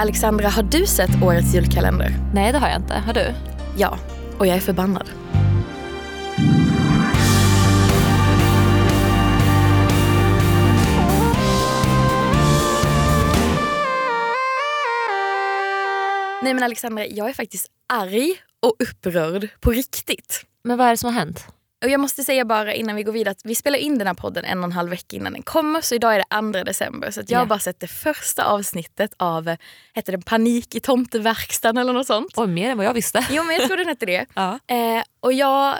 [0.00, 2.14] Alexandra, har du sett årets julkalender?
[2.34, 2.94] Nej det har jag inte.
[2.94, 3.34] Har du?
[3.76, 3.98] Ja,
[4.38, 5.10] och jag är förbannad.
[16.42, 20.44] Nej men Alexandra, jag är faktiskt arg och upprörd på riktigt.
[20.64, 21.46] Men vad är det som har hänt?
[21.84, 24.14] Och jag måste säga bara innan vi går vidare att vi spelar in den här
[24.14, 25.80] podden en och en halv vecka innan den kommer.
[25.80, 27.10] Så idag är det 2 december.
[27.10, 27.38] Så jag Ja.
[27.38, 29.56] har bara sett det första avsnittet av,
[29.94, 32.32] heter det Panik i tomteverkstan eller något sånt?
[32.36, 33.26] Oj, mer än vad jag visste.
[33.30, 34.26] Jo men jag tror den hette det.
[34.34, 34.58] Ja.
[34.66, 35.74] Eh, och jag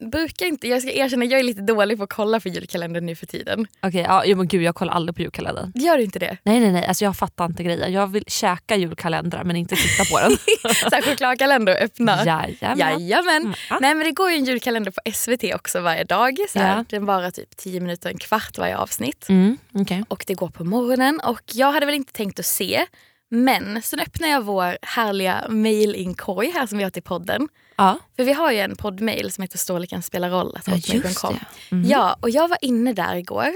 [0.00, 3.16] brukar inte, jag ska erkänna jag är lite dålig på att kolla för julkalendern nu
[3.16, 3.66] för tiden.
[3.82, 5.72] Okej, ja, jo, men gud jag kollar aldrig på julkalendern.
[5.74, 6.36] Gör du inte det?
[6.42, 7.92] Nej nej nej, alltså jag fattar inte grejen.
[7.92, 10.30] Jag vill käka julkalendrar men inte titta på den.
[10.74, 12.24] Så här chokladkalender öppna.
[12.26, 12.78] Jajamän.
[12.78, 13.42] Jajamän.
[13.42, 13.78] Mm, ja.
[13.80, 16.38] Nej men det går ju en julkalender på SVT också varje dag.
[16.48, 16.58] Så.
[16.58, 16.84] Ja.
[16.88, 19.28] Den varar typ 10 minuter, en kvart varje avsnitt.
[19.28, 20.04] Mm, okej.
[20.08, 22.86] Och det går på morgonen och jag hade väl inte tänkt att se.
[23.30, 27.48] Men sen öppnar jag vår härliga mailinkorg här som vi har till podden.
[27.78, 27.98] Ja.
[28.16, 30.58] För vi har ju en poddmail som heter Storleken spelar roll.
[30.66, 31.38] Ja, just det.
[31.70, 31.84] Mhm.
[31.84, 33.48] Ja, och jag var inne där igår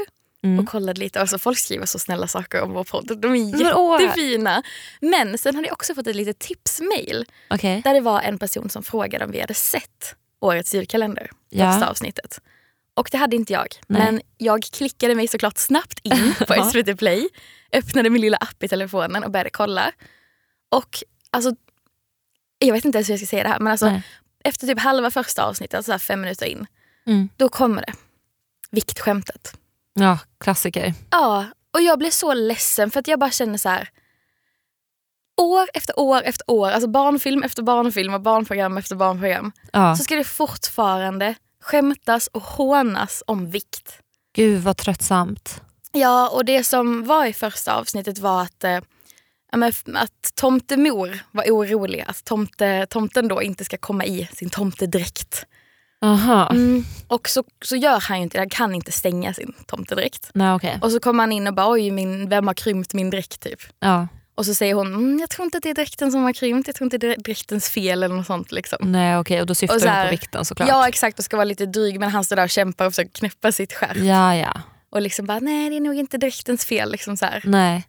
[0.44, 0.58] Mm.
[0.58, 1.20] och kollade lite.
[1.20, 3.18] Alltså, folk skriver så snälla saker om vår podd.
[3.20, 3.60] De är
[4.00, 4.62] jättefina.
[5.00, 7.80] Men sen hade jag också fått ett litet tipsmail Okej.
[7.84, 11.30] där det var en person som frågade om vi hade sett årets julkalender.
[11.50, 11.72] Ja.
[11.72, 12.40] Första avsnittet.
[12.94, 13.66] Och det hade inte jag.
[13.86, 14.02] Nej.
[14.04, 16.70] Men jag klickade mig såklart snabbt in på.
[16.70, 17.28] SVT Play.
[17.72, 19.92] Öppnade min lilla app i telefonen och började kolla.
[20.70, 21.52] Och alltså,
[22.66, 23.58] jag vet inte ens hur jag ska säga det här.
[23.58, 24.02] Men alltså, Nej.
[24.44, 26.66] efter typ halva första avsnittet, alltså fem minuter in.
[27.06, 27.28] Mm.
[27.36, 27.92] Då kommer det.
[28.70, 29.56] Viktskämtet.
[29.94, 30.94] Ja, klassiker.
[31.10, 33.88] Ja, och jag blev så ledsen för att jag bara känner så här.
[35.36, 39.52] År efter år efter år, alltså barnfilm efter barnfilm och barnprogram efter barnprogram.
[39.72, 39.96] Ja.
[39.96, 43.98] Så ska det fortfarande skämtas och hånas om vikt.
[44.34, 45.60] Gud vad tröttsamt.
[45.92, 48.80] Ja, och det som var i första avsnittet var att, eh,
[49.95, 55.45] att tomtemor var orolig att tomte, tomten då inte ska komma i sin tomtedräkt.
[56.05, 56.48] Aha.
[56.51, 56.85] Mm.
[57.08, 60.30] Och så, så gör han ju inte det, han kan inte stänga sin tomtedräkt.
[60.35, 60.79] Nej okej.
[60.83, 63.61] Och så kommer han in och bara oj, min, vem har krympt min dräkt typ.
[63.80, 64.08] Ja.
[64.35, 66.67] Och så säger hon, mm, jag tror inte att det är dräkten som har krympt,
[66.68, 68.52] jag tror inte det är dräktens fel eller något sånt.
[68.52, 68.79] Liksom.
[68.92, 70.68] Nej okej och då syftar Och så här- på vikten såklart.
[70.68, 73.11] Ja exakt, och ska vara lite dryg men han står där och kämpar och försöker
[73.12, 73.96] knäppa sitt skärp.
[73.96, 74.36] ja.
[74.36, 74.61] ja.
[74.91, 76.92] Och liksom bara, nej det är nog inte dräktens fel.
[76.92, 77.42] Liksom så här.
[77.45, 77.85] Nej.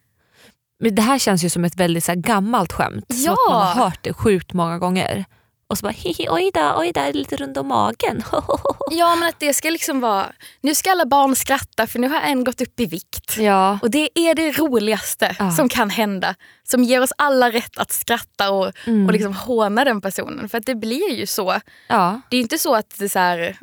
[0.79, 3.06] Men det här känns ju som ett väldigt så här, gammalt skämt.
[3.13, 3.34] Som Ja.
[3.34, 5.25] att man har hört det sjukt många gånger.
[5.67, 8.23] Och så bara hihi oj då, oj där är lite rund om magen.
[8.91, 10.25] Ja men att det ska liksom vara,
[10.61, 13.38] nu ska alla barn skratta för nu har en gått upp i vikt.
[13.38, 13.79] ja.
[13.81, 15.51] Och det är det roligaste Ja.
[15.51, 16.35] som kan hända.
[16.63, 19.05] Som ger oss alla rätt att skratta och, Mm.
[19.05, 20.50] och liksom håna den personen.
[20.50, 21.55] För att det blir ju så.
[21.88, 22.22] ja.
[22.29, 23.57] Det är inte så att det är, så här,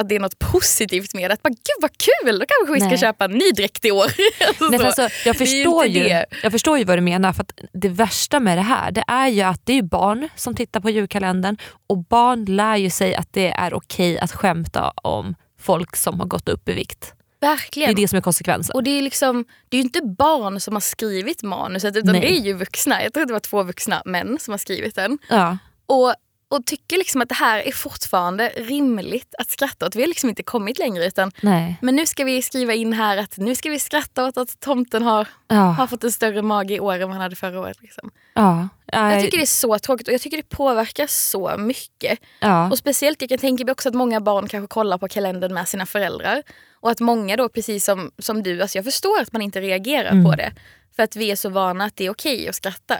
[0.00, 1.34] att det är något positivt med det.
[1.34, 2.98] Att bara, gud vad kul, då kanske vi ska Nej.
[2.98, 4.04] köpa en ny dräkt i år.
[4.48, 6.26] Alltså Nej, alltså, jag, Det förstår ju, det.
[6.42, 7.32] jag förstår ju vad du menar.
[7.32, 10.80] För Det värsta med det här det är ju att det är barn som tittar
[10.80, 11.56] på julkalendern
[11.88, 16.26] och barn lär ju sig att det är okej att skämta om folk som har
[16.26, 17.14] gått upp i vikt.
[17.40, 17.90] Det Verkligen.
[17.90, 18.74] är det som är konsekvensen.
[18.74, 22.20] Och det är, liksom, det är ju inte barn som har skrivit manuset utan Nej.
[22.20, 23.02] det är ju vuxna.
[23.02, 25.18] Jag tror att det var två vuxna män som har skrivit den.
[25.28, 25.58] Ja.
[25.86, 26.14] Och,
[26.50, 29.96] och tycker liksom att det här är fortfarande rimligt att skratta åt.
[29.96, 31.76] Vi har liksom inte kommit längre utan Nej.
[31.82, 35.02] men nu ska vi skriva in här att nu ska vi skratta åt att tomten
[35.02, 35.54] har, Ja.
[35.56, 37.82] har fått en större mage i år än vad han hade förra året.
[37.82, 38.10] Liksom.
[38.34, 38.68] Ja.
[38.92, 39.12] Ja.
[39.14, 42.18] Jag tycker det är så tråkigt och jag tycker det påverkar så mycket.
[42.40, 42.70] ja.
[42.70, 45.68] Och speciellt, jag kan tänka mig också att många barn kanske kollar på kalendern med
[45.68, 46.42] sina föräldrar.
[46.80, 50.10] Och att många då, precis som, som du, alltså jag förstår att man inte reagerar
[50.10, 50.24] Mm.
[50.24, 50.52] på det.
[50.96, 52.96] För att vi är så vana att det är okej att skratta.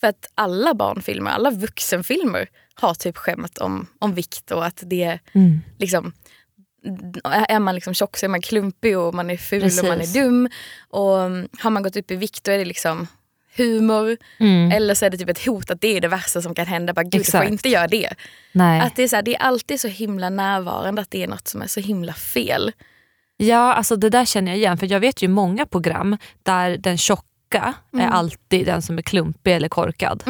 [0.00, 5.02] För att alla barnfilmer, alla vuxenfilmer har typ skämt om, om vikt och att det
[5.04, 5.60] är Mm.
[5.78, 6.12] liksom
[7.24, 9.96] är man liksom tjock så är man klumpig och man är ful och man är
[9.98, 10.14] Precis.
[10.14, 10.48] dum.
[10.90, 13.06] Och mm, har man gått upp i vikt då är det liksom
[13.56, 14.16] humor.
[14.38, 14.70] Mm.
[14.72, 16.92] Eller så är det typ ett hot att det är det värsta som kan hända.
[16.92, 18.14] Bara, Gud, du får inte göra det.
[18.52, 18.80] Nej.
[18.80, 21.48] Att det, är så här, det är alltid så himla närvarande att det är något
[21.48, 22.72] som är så himla fel.
[23.36, 24.78] Ja, alltså det där känner jag igen.
[24.78, 28.12] För jag vet ju många program där den tjocka är Mm.
[28.12, 30.22] alltid den som är klumpig eller korkad.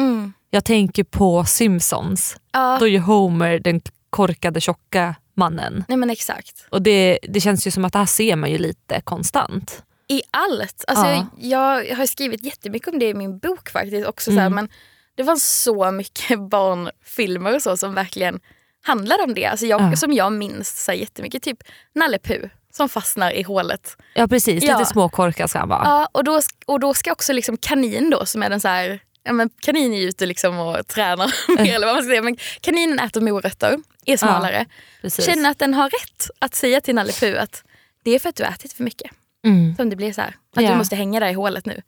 [0.55, 2.37] Jag tänker på Simpsons.
[2.51, 5.83] Ja, Då är Homer den korkade tjocka mannen.
[5.87, 6.67] nej men exakt.
[6.69, 9.83] Och det, det känns ju som att det här ser man ju lite konstant.
[10.07, 10.83] I allt.
[10.87, 11.27] Alltså, Ja.
[11.37, 14.07] jag, jag har skrivit jättemycket om det i min bok faktiskt.
[14.07, 14.55] också så här, Mm.
[14.55, 14.69] men
[15.15, 18.39] Det var så mycket barnfilmer och så som verkligen
[18.83, 19.45] handlade om det.
[19.45, 19.95] Alltså jag, Ja.
[19.95, 21.43] Som jag minns så här, jättemycket.
[21.43, 21.63] Typ
[21.95, 23.97] Nalle Puh som fastnar i hålet.
[24.13, 24.77] Ja precis, Ja.
[24.77, 25.81] lite småkorkad ska han vara.
[25.85, 28.99] Ja, och, då, och då ska också liksom kanin då som är den så här
[29.25, 31.33] Ja, men kanin är ute liksom och tränar
[31.63, 32.21] mer, eller vad man ska säga.
[32.21, 34.65] Men kaninen äter morötter, är smalare.
[35.01, 35.25] precis.
[35.25, 37.63] Känner att den har rätt att säga till Nalle Puh att
[38.03, 39.11] det är för att du har ätit för mycket.
[39.45, 39.75] Mm.
[39.75, 40.35] Som det blir så här.
[40.55, 40.71] Att Ja.
[40.71, 41.81] du måste hänga där i hålet nu.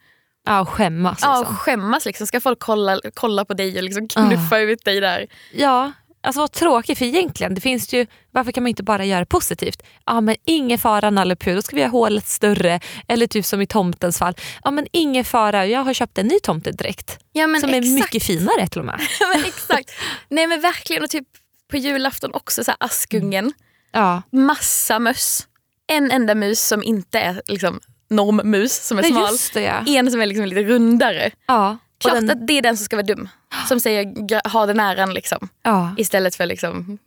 [0.45, 1.19] Ja, och skämmas.
[1.21, 1.55] Ja, Liksom.
[1.55, 2.27] skämmas liksom.
[2.27, 5.27] Ska folk kolla, kolla på dig och liksom knuffa ut dig där?
[5.53, 5.91] Ja,
[6.23, 9.83] alltså vad tråkigt för egentligen, det finns ju, varför kan man inte bara göra positivt?
[10.05, 12.79] Ja men ingen fara Nalle Puh, då ska vi göra hålet större.
[13.07, 14.33] Eller typ som i tomtens fall,
[14.63, 17.19] ja men ingen fara, jag har köpt en ny tomtedräkt.
[17.31, 17.93] Ja, men som är exakt.
[17.93, 18.99] mycket finare till och med.
[19.19, 19.91] Ja, men exakt.
[20.29, 21.03] Nej men verkligen.
[21.03, 21.27] Och typ
[21.71, 23.53] på julafton också så Askungen.
[23.91, 24.21] Ja.
[24.31, 25.47] Massa möss.
[25.87, 27.79] En enda mus som inte är liksom
[28.09, 29.37] normmus som är Nej, smal.
[29.53, 29.83] det ja.
[29.99, 31.31] En som är liksom lite rundare.
[31.47, 31.77] ja.
[31.99, 33.29] Klart den- att det är den som ska vara dum.
[33.67, 35.49] Som säger ha den äran liksom.
[35.63, 35.95] ja.
[35.97, 36.97] Istället för liksom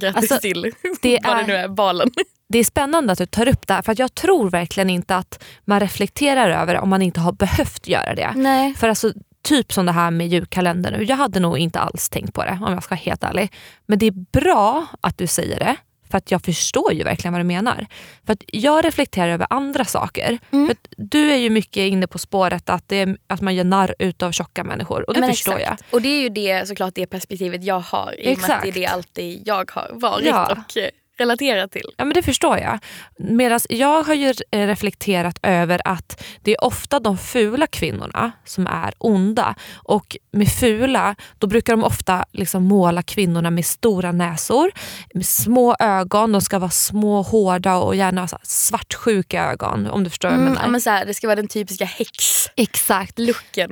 [0.00, 0.62] grattis Alltså, till
[1.02, 2.10] det vad det är- nu är, balen.
[2.48, 5.42] Det är spännande att du tar upp det här för jag tror verkligen inte att
[5.64, 8.32] man reflekterar över det om man inte har behövt göra det.
[8.36, 8.74] Nej.
[8.74, 9.12] För alltså,
[9.42, 12.72] typ som det här med julkalendern jag hade nog inte alls tänkt på det om
[12.72, 13.52] jag ska vara helt ärlig.
[13.86, 15.76] Men det är bra att du säger det.
[16.10, 17.86] För att jag förstår ju verkligen vad du menar.
[18.26, 20.38] För att jag reflekterar över andra saker.
[20.50, 20.66] Mm.
[20.66, 23.94] För du är ju mycket inne på spåret att, det är, att man gör narr
[23.98, 25.08] utav tjocka människor.
[25.08, 25.84] Och det Men förstår exakt.
[25.90, 28.14] Och det är ju det, såklart det perspektivet jag har.
[28.18, 30.52] I och med att det är det alltid jag har varit Ja.
[30.52, 30.76] och
[31.20, 31.86] relaterat till.
[31.96, 32.78] Ja men det förstår jag.
[33.18, 38.66] Medan jag har ju eh, reflekterat över att det är ofta de fula kvinnorna som
[38.66, 39.54] är onda.
[39.74, 44.70] Och med fula, då brukar de ofta liksom måla kvinnorna med stora näsor,
[45.14, 50.28] med små ögon, de ska vara små, hårda och gärna svartsjuka ögon om du förstår
[50.28, 50.66] vad jag Mm, menar.
[50.66, 52.52] ja, men så här, det ska vara den typiska häxlooken.
[52.56, 53.16] Exakt.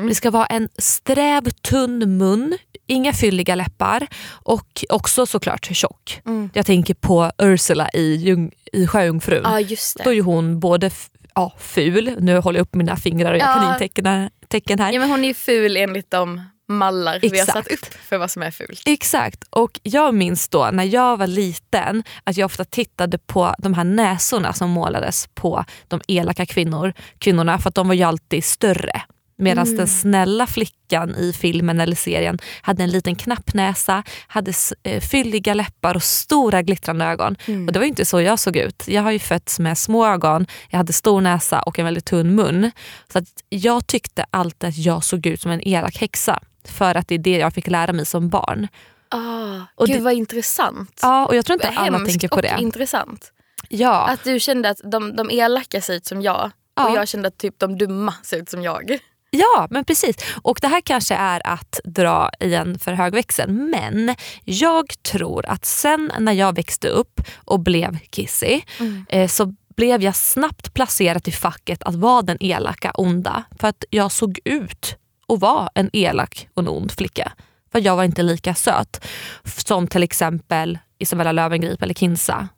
[0.09, 6.21] Det ska vara en sträv, tunn mun, inga fylliga läppar och också såklart tjock.
[6.27, 6.51] Mm.
[6.55, 8.37] Jag tänker på Ursula i,
[8.73, 9.43] i Sjöjungfrun.
[9.45, 10.11] Ja just Då det.
[10.11, 10.91] är ju hon både
[11.35, 13.53] ja, ful, nu håller jag upp mina fingrar och jag Ja.
[13.55, 14.93] kanintecken tecken här.
[14.93, 16.41] Ja, men hon är ju ful enligt de
[16.71, 17.53] mallar vi har Exakt.
[17.53, 18.83] satt upp för vad som är fult.
[18.87, 23.75] Exakt, och jag minns då när jag var liten att jag ofta tittade på de
[23.75, 28.45] här näsorna som målades på de elaka kvinnor, kvinnorna för att de var ju alltid
[28.45, 29.03] större.
[29.41, 29.77] Medan Mm.
[29.77, 34.53] den snälla flickan i filmen eller serien hade en liten knapp näsa, hade
[34.83, 37.37] eh, fylliga läppar och stora glittrande ögon.
[37.47, 37.67] Mm.
[37.67, 38.85] Och Det var inte så jag såg ut.
[38.89, 42.35] Jag har ju fötts med små ögon, jag hade stor näsa och en väldigt tunn
[42.35, 42.71] mun.
[43.13, 46.41] Så att jag tyckte alltid att jag såg ut som en elak häxa.
[46.65, 48.69] För att det är det jag fick lära mig som barn.
[49.09, 50.99] Ah, Och gud det- vad intressant.
[51.03, 52.57] Ja, och jag tror inte alla tänker på och det.
[52.59, 53.33] intressant.
[53.69, 56.89] Ja, Att du kände att de, de elaka ser ut som jag Ja.
[56.89, 58.99] och jag kände att typ de dumma ser ut som jag.
[59.31, 60.17] Ja, men precis.
[60.43, 63.53] Och det här kanske är att dra i en för hög växel.
[63.53, 64.15] Men
[64.45, 68.67] jag tror att sen när jag växte upp och blev kissig
[69.09, 73.43] eh, så blev jag snabbt placerad i facket att vara den elaka onda.
[73.61, 74.97] För att jag såg ut
[75.29, 77.33] att vara en elak och en ond flicka.
[77.73, 79.05] För jag var inte lika söt
[79.45, 82.49] som till exempel Isabella Löwengrip eller Kinsa.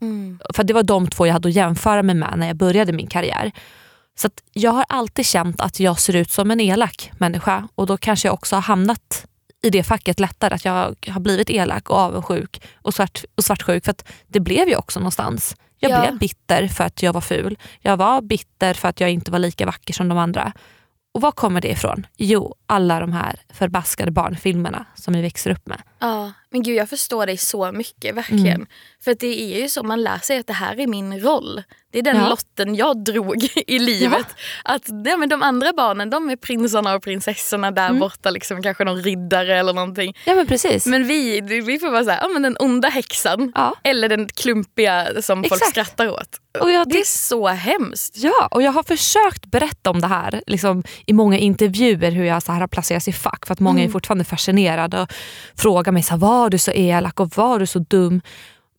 [0.54, 3.06] För det var de två jag hade att jämföra mig med när jag började min
[3.06, 3.52] karriär.
[4.18, 7.96] Så jag har alltid känt att jag ser ut som en elak människa och då
[7.96, 9.26] kanske jag också har hamnat
[9.62, 10.54] i det facket lättare.
[10.54, 13.84] Att jag har blivit elak och avundsjuk och, svart, och svartsjuk.
[13.84, 13.94] För
[14.26, 15.56] det blev jag också någonstans.
[15.78, 16.00] Jag Ja.
[16.00, 17.58] blev bitter för att jag var ful.
[17.80, 20.52] Jag var bitter för att jag inte var lika vacker som de andra.
[21.14, 22.06] Och var kommer det ifrån?
[22.16, 25.82] Jo, alla de här förbaskade barnfilmerna som vi växer upp med.
[26.00, 28.46] Ja, men gud jag förstår dig så mycket, verkligen.
[28.46, 28.66] Mm.
[29.04, 31.62] För det är ju så man lär sig att det här är min roll.
[31.92, 32.28] Det är den Ja.
[32.28, 34.26] lotten jag drog i livet.
[34.64, 38.00] Att ja, men De andra barnen de är prinsarna och prinsessorna där Mm.
[38.00, 40.16] borta, liksom, kanske någon riddare eller någonting.
[40.24, 40.86] Ja men precis.
[40.86, 43.52] Men vi, vi får vara så här, ja, men den onda häxan.
[43.54, 43.74] ja.
[43.84, 45.70] Eller den klumpiga som folk Exakt.
[45.70, 46.40] skrattar åt.
[46.52, 48.16] Jag Det är så hemskt.
[48.16, 52.42] Ja, och jag har försökt berätta om det här liksom, i många intervjuer hur jag
[52.42, 55.12] så här har placerats i fack för att många är fortfarande fascinerade och
[55.56, 58.20] frågar mig så här, var du så elak och var du så dum?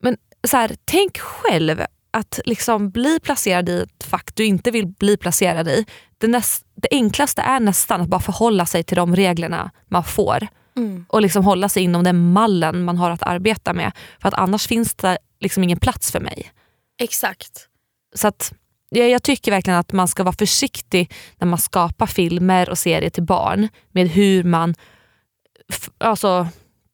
[0.01, 4.88] Men så här, tänk själv att liksom bli placerad i ett fack du inte vill
[4.88, 5.86] bli placerad i.
[6.18, 10.48] Det, näst, det enklaste är nästan att bara förhålla sig till de reglerna man får
[10.75, 11.06] Mm.
[11.10, 13.91] och liksom hålla sig inom den mallen man har att arbeta med.
[14.22, 16.51] För att annars finns det liksom ingen plats för mig.
[17.01, 17.68] Exakt.
[18.15, 18.53] Så att,
[18.89, 23.10] jag, jag tycker verkligen att man ska vara försiktig när man skapar filmer och serier
[23.10, 24.75] till barn med hur man
[25.98, 26.48] alltså,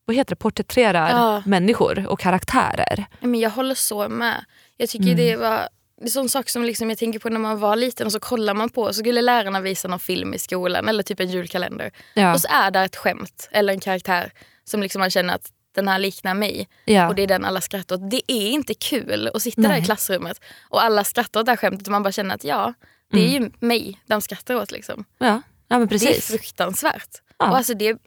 [0.08, 1.44] vad heter det, porträtterar Ja.
[1.46, 3.06] människor och karaktärer.
[3.20, 4.46] Men jag håller så med.
[4.78, 5.18] Jag tycker Mm.
[5.18, 7.76] det var det är en sån sak som liksom jag tänker på när man var
[7.76, 11.04] liten och så kollar man på så skulle lärarna visa någon film i skolan eller
[11.04, 11.92] typ en julkalender.
[12.14, 12.34] Ja.
[12.34, 14.32] Och så är där ett skämt eller en karaktär
[14.64, 17.08] som liksom man känner att den här liknar mig Ja.
[17.08, 18.12] och det är den alla skrattar åt.
[18.12, 19.72] Det är inte kul att sitta Nej.
[19.72, 22.44] där i klassrummet och alla skrattar åt det här skämtet och man bara känner att
[22.44, 22.74] ja,
[23.12, 24.72] det är ju mig de skrattar åt.
[24.72, 25.06] Liksom.
[25.18, 25.42] ja.
[25.68, 26.28] ja, men Det är precis.
[26.28, 27.10] fruktansvärt.
[27.40, 27.50] Ja.
[27.50, 27.98] Och alltså det,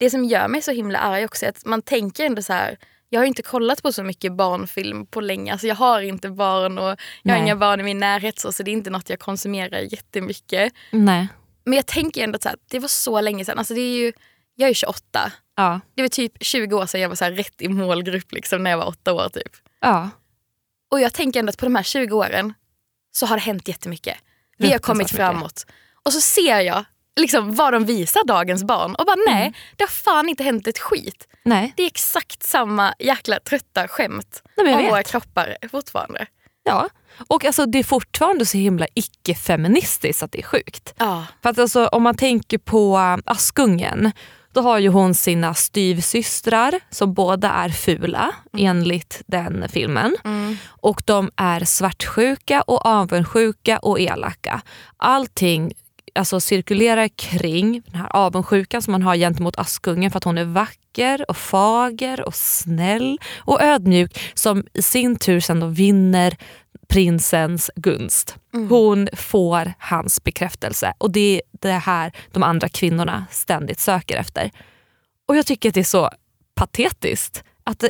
[0.00, 2.78] det som gör mig så himla arg också är att man tänker ändå så här.
[3.08, 5.52] Jag har inte kollat på så mycket barnfilm på länge.
[5.52, 7.40] Alltså jag har inte barn och jag har Nej.
[7.40, 10.72] inga barn i min närhet så, så det är inte något jag konsumerar jättemycket.
[10.90, 11.28] Nej.
[11.64, 13.58] Men jag tänker ändå att det var så länge sedan.
[13.58, 14.12] Alltså det är ju,
[14.54, 15.32] jag är 28.
[15.56, 15.80] Ja.
[15.94, 18.78] Det var typ 20 år sedan jag var så rätt i målgrupp liksom, när jag
[18.78, 19.28] var åtta år.
[19.28, 19.52] typ.
[19.80, 20.10] ja.
[20.90, 22.54] Och jag tänker ändå att på de här 20 åren
[23.12, 24.16] så har det hänt jättemycket.
[24.58, 25.66] Vi har kommit framåt.
[26.04, 26.84] Och så ser jag
[27.20, 29.52] liksom vad de visar dagens barn och bara nej, Mm.
[29.76, 31.26] det har fan inte hänt ett skit.
[31.44, 31.72] Nej.
[31.76, 34.90] Det är exakt samma jäkla trötta skämt Nej, om vet.
[34.90, 36.26] våra kroppar fortfarande.
[36.64, 36.88] Ja.
[37.28, 40.94] Och alltså, det är fortfarande så himla icke-feministiskt att det är sjukt.
[40.98, 41.24] Ja.
[41.42, 44.12] För att alltså, om man tänker på äh, Askungen,
[44.52, 50.16] då har ju hon sina styvsystrar som båda är fula enligt den filmen.
[50.24, 50.56] Mm.
[50.68, 54.60] Och de är svartsjuka och avundsjuka och elaka.
[54.96, 55.72] Allting
[56.20, 60.44] alltså, cirkulerar kring den här avundsjukan som man har gentemot Askungen för att hon är
[60.44, 66.36] vacker och fager och snäll och ödmjuk som i sin tur sen då vinner
[66.88, 68.36] prinsens gunst.
[68.68, 74.50] Hon får hans bekräftelse och det är det här de andra kvinnorna ständigt söker efter.
[75.28, 76.10] Och jag tycker att det är så
[76.54, 77.84] patetiskt att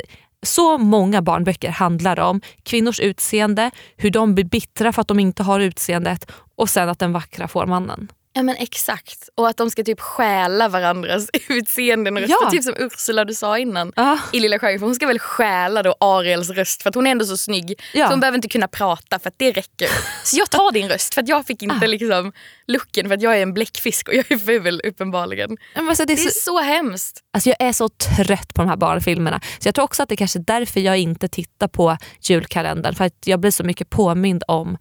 [0.45, 5.43] så många barnböcker handlar om kvinnors utseende, hur de blir bittra för att de inte
[5.43, 8.11] har utseendet och sen att den vackra får mannen.
[8.33, 9.29] Ja men exakt.
[9.35, 12.37] Och att de ska typ stjäla varandras utseenden och röster.
[12.43, 12.51] Ja.
[12.51, 14.19] Typ som Ursula du sa innan Ja.
[14.33, 14.87] i Lilla Sjöjungfrun.
[14.89, 17.81] Hon ska väl stjäla då Ariels röst för att hon är ändå så snygg.
[17.93, 18.05] Ja.
[18.05, 19.87] Så hon behöver inte kunna prata för att det räcker.
[20.23, 21.87] Så jag tar din röst för att jag fick inte Ah.
[21.87, 22.31] liksom
[22.67, 25.57] looken för att jag är en bläckfisk och jag är ful uppenbarligen.
[25.75, 27.19] Men alltså, det är Det är så, så hemskt.
[27.33, 29.41] alltså jag är så trött på de här barnfilmerna.
[29.59, 32.95] Så jag tror också att det är kanske är därför jag inte tittar på julkalendern.
[32.95, 34.77] För att jag blir så mycket påmind om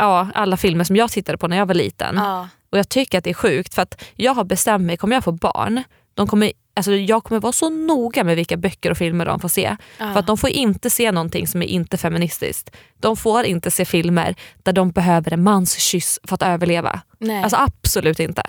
[0.00, 2.16] ja, alla filmer som jag tittade på när jag var liten.
[2.16, 2.48] Ja.
[2.72, 5.24] Och jag tycker att det är sjukt för att jag har bestämt mig, kommer jag
[5.24, 5.82] få barn,
[6.14, 9.48] de kommer, alltså jag kommer vara så noga med vilka böcker och filmer de får
[9.48, 9.76] se.
[9.98, 10.12] Ja.
[10.12, 12.70] För att de får inte se någonting som är inte feministiskt.
[13.00, 17.00] De får inte se filmer där de behöver en mans kyss för att överleva.
[17.18, 17.42] Nej.
[17.42, 18.42] Alltså absolut inte.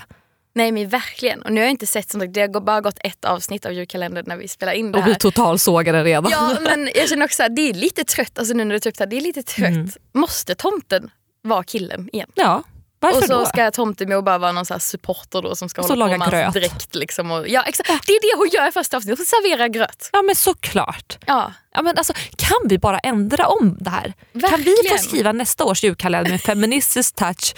[0.54, 1.42] Nej men verkligen.
[1.42, 3.74] Och nu har jag inte sett som sagt, det har bara gått ett avsnitt av
[3.74, 5.20] julkalendern när vi spelar in det Och vi här.
[5.20, 6.32] totalsågade redan.
[6.32, 8.90] Ja men jag känner också att det är lite trött, alltså nu när du tar
[8.90, 9.70] upp det här, det är lite trött.
[9.70, 9.90] Mm.
[10.14, 11.10] Måste tomten
[11.42, 12.28] vara killen igen?
[12.36, 12.64] Ja,
[13.02, 13.46] varför och så då?
[13.46, 16.32] ska tomtemor bara vara någon så supporter då som ska Och hålla på med hans
[16.32, 16.54] gröt.
[16.54, 16.96] dräkt.
[16.96, 17.90] Liksom och, ja, exakt.
[18.08, 20.10] Det är det hon gör i första avsnittet, hon serverar gröt.
[20.14, 21.18] Ja men såklart.
[21.26, 24.02] Ja, Ja, men alltså, kan vi bara ändra om det här?
[24.04, 24.98] Kan vi Verkligen.
[24.98, 27.56] få skriva nästa års julkalender med feministisk touch?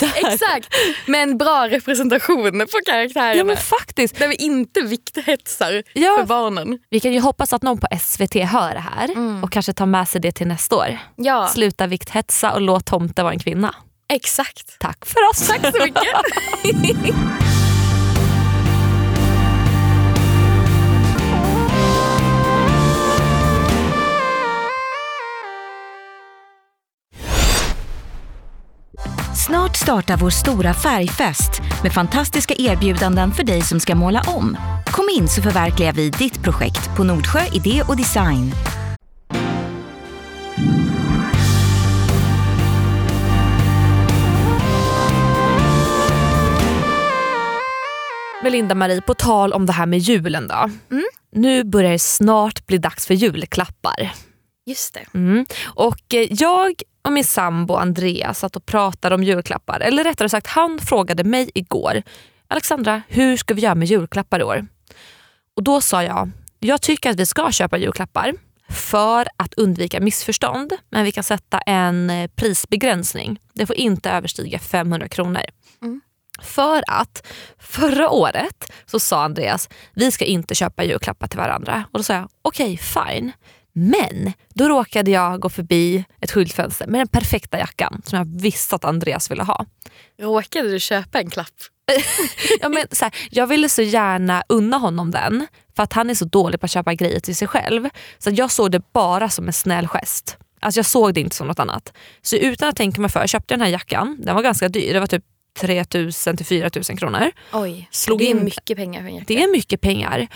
[0.14, 0.68] Exakt.
[1.06, 3.34] Med en bra representation på karaktärerna.
[3.34, 4.18] Ja men faktiskt.
[4.18, 6.16] Där vi inte vikthetsar Ja.
[6.18, 6.78] för barnen.
[6.90, 9.10] Vi kan ju hoppas att någon på SVT hör det här
[9.44, 10.98] och kanske tar med sig det till nästa år.
[11.16, 13.74] Ja, Sluta vikthetsa och låt tomte vara en kvinna.
[14.12, 14.78] Exakt.
[14.78, 15.48] Tack för oss.
[15.48, 17.14] Tack så mycket.
[29.46, 34.56] Snart startar vår stora färgfest med fantastiska erbjudanden för dig som ska måla om.
[34.86, 38.52] Kom in så förverkligar vi ditt projekt på Nordsjö Idé och Design.
[48.46, 50.70] Melinda Marie, på tal om det här med julen då.
[51.32, 54.12] Nu börjar det snart bli dags för julklappar.
[54.66, 55.06] Just det.
[55.14, 55.46] Mm.
[55.64, 59.80] Och eh, jag och min sambo Andreas satt och pratade om julklappar.
[59.80, 62.02] Eller rättare sagt, han frågade mig igår.
[62.48, 64.66] Alexandra, hur ska vi göra med julklappar i år?
[65.56, 68.34] Och då sa jag, jag tycker att vi ska köpa julklappar
[68.68, 70.72] för att undvika missförstånd.
[70.90, 73.40] Men vi kan sätta en eh, prisbegränsning.
[73.52, 75.42] Det får inte överstiga 500 kronor.
[76.42, 77.26] För att
[77.58, 81.84] förra året så sa Andreas, vi ska inte köpa julklappar till varandra.
[81.92, 83.32] Och då sa jag, okej fine.
[83.72, 88.76] Men då råkade jag gå förbi ett skyltfönster med den perfekta jackan som jag visste
[88.76, 89.66] att Andreas ville ha.
[90.20, 91.54] Råkade du köpa en klapp?
[92.60, 96.14] Ja, men, så här, jag ville så gärna unna honom den för att han är
[96.14, 97.88] så dålig på att köpa grejer till sig själv.
[98.18, 100.36] Så jag såg det bara som en snäll gest.
[100.60, 101.92] Alltså jag såg det inte som något annat.
[102.22, 104.16] Så utan att tänka mig för köpte jag den här jackan.
[104.20, 105.24] Den var ganska dyr, det var typ
[105.60, 107.30] 3000 till 4000 kronor.
[107.52, 109.24] Oj, Slog det är in- mycket pengar för en jacka.
[109.28, 110.26] Det är mycket pengar.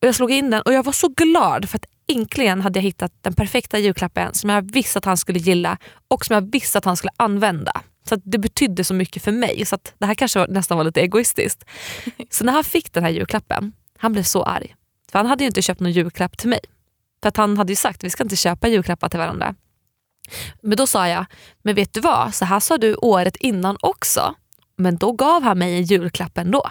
[0.00, 2.84] Och Jag slog in den och jag var så glad för att äntligen hade jag
[2.84, 6.78] hittat den perfekta julklappen som jag visste att han skulle gilla och som jag visste
[6.78, 7.72] att han skulle använda.
[8.08, 9.66] Så det betydde så mycket för mig.
[9.66, 11.64] Så att det här kanske var, nästan var lite egoistiskt.
[12.30, 14.74] Så när han fick den här julklappen, han blev så arg.
[15.12, 16.60] För han hade ju inte köpt någon julklapp till mig.
[17.22, 19.54] För att han hade ju sagt vi ska inte köpa julklappar till varandra.
[20.62, 21.24] Men då sa jag,
[21.62, 24.34] men vet du vad, så här sa du året innan också.
[24.80, 26.70] Men då gav han mig en julklapp ändå.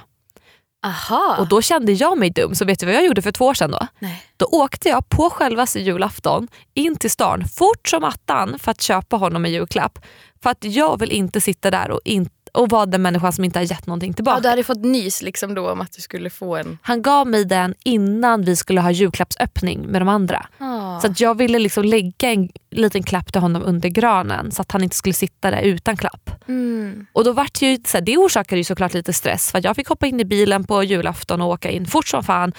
[0.86, 1.36] Aha.
[1.40, 3.54] Och då kände jag mig dum, så vet du vad jag gjorde för två år
[3.54, 3.88] sedan då?
[4.00, 4.24] Nej.
[4.38, 9.18] Då åkte jag på självaste julafton in till stan fort som attan för att köpa
[9.18, 10.00] honom en julklapp.
[10.44, 13.60] För att jag vill inte sitta där och in, och var den människan som inte
[13.60, 14.38] har gett någonting tillbaka.
[14.38, 16.78] Ja, du hade fått nys liksom då om att du skulle få en...
[16.82, 20.48] Han gav mig den innan vi skulle ha julklappsöppning med de andra.
[20.58, 21.00] Ah.
[21.00, 24.72] Så att jag ville liksom lägga en liten klapp till honom under granen så att
[24.72, 26.30] han inte skulle sitta där utan klapp.
[26.48, 27.06] Mm.
[27.14, 29.76] Och då vart ju, så här, Det orsakade ju såklart lite stress för att jag
[29.76, 32.54] fick hoppa in i bilen på julafton och åka in fort som fan,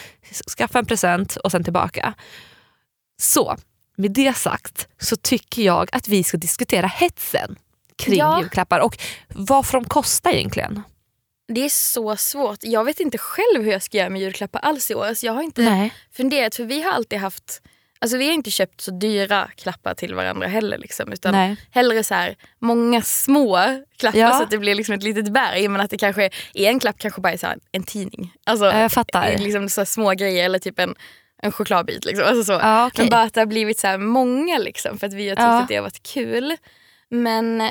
[0.59, 2.15] skaffa en present och sen tillbaka.
[3.23, 3.57] Så
[3.97, 7.57] med det sagt så tycker jag att vi ska diskutera hetsen
[8.01, 8.41] kring Ja.
[8.41, 10.83] julklappar och varför de kostar egentligen.
[11.55, 12.59] Det är så svårt.
[12.61, 15.15] Jag vet inte själv hur jag ska göra med julklappar alls i år.
[15.15, 15.93] Så jag har inte Nej.
[16.17, 17.63] funderat för vi har alltid haft
[18.03, 20.79] Alltså vi har inte köpt så dyra klappar till varandra heller.
[20.79, 21.57] Liksom, utan Nej.
[21.71, 23.59] hellre så här, många små
[23.99, 24.31] klappar Ja.
[24.37, 25.69] så att det blir liksom ett litet berg.
[25.69, 28.33] Men att det kanske är en klapp kanske bara är så här, en tidning.
[28.47, 29.39] Alltså, Jag fattar.
[29.39, 30.95] Liksom så små grejer eller typ en,
[31.43, 32.05] en chokladbit.
[32.05, 32.27] Liksom.
[32.29, 32.53] Alltså så.
[32.53, 33.05] Ja, okej.
[33.05, 35.43] Men bara att det har blivit så här många liksom, för att vi har tyckt
[35.43, 35.61] Ja.
[35.63, 36.57] att det har varit kul.
[37.11, 37.71] Men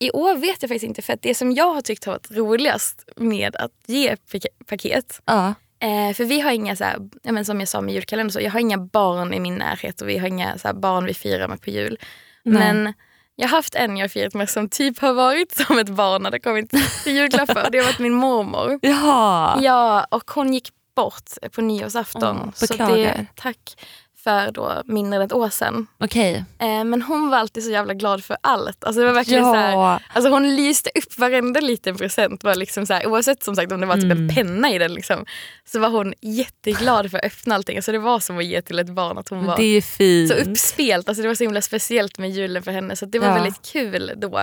[0.00, 2.30] i år vet jag faktiskt inte för att det som jag har tyckt har varit
[2.30, 5.54] roligast med att ge pak- paket Ja.
[5.82, 6.84] Eh, för vi har inga, så
[7.22, 10.00] ja, men som jag sa med julkalendern, så jag har inga barn i min närhet
[10.00, 11.98] och vi har inga så barn vi firar med på jul.
[12.42, 12.58] Nej.
[12.74, 12.92] Men
[13.36, 16.30] jag har haft en jag firat med som typ har varit som ett barn när
[16.30, 16.70] det kommit
[17.04, 18.78] till julklappar och det har varit min mormor.
[18.82, 19.58] Jaha.
[19.62, 22.38] Ja, och hon gick bort på nyårsafton.
[22.44, 23.58] Åh, så det, tack
[24.24, 25.86] för då mindre än ett år sedan.
[26.00, 26.44] Okej.
[26.58, 28.84] Eh, men hon var alltid så jävla glad för allt.
[28.84, 30.00] Alltså det var verkligen så här, Ja.
[30.14, 32.44] Alltså hon lyste upp varenda liten present.
[32.44, 34.28] Var liksom så här, oavsett som sagt om det var typ Mm.
[34.28, 34.94] en penna i den.
[34.94, 35.24] Liksom,
[35.64, 37.76] så var hon jätteglad för att öppna allting.
[37.76, 39.18] Alltså det var som att ge till ett barn.
[39.18, 40.30] Att hon var Det är fint.
[40.30, 41.08] så uppspelt.
[41.08, 42.96] Alltså det var så himla speciellt med julen för henne.
[42.96, 43.34] Så det var Ja.
[43.34, 44.42] väldigt kul då.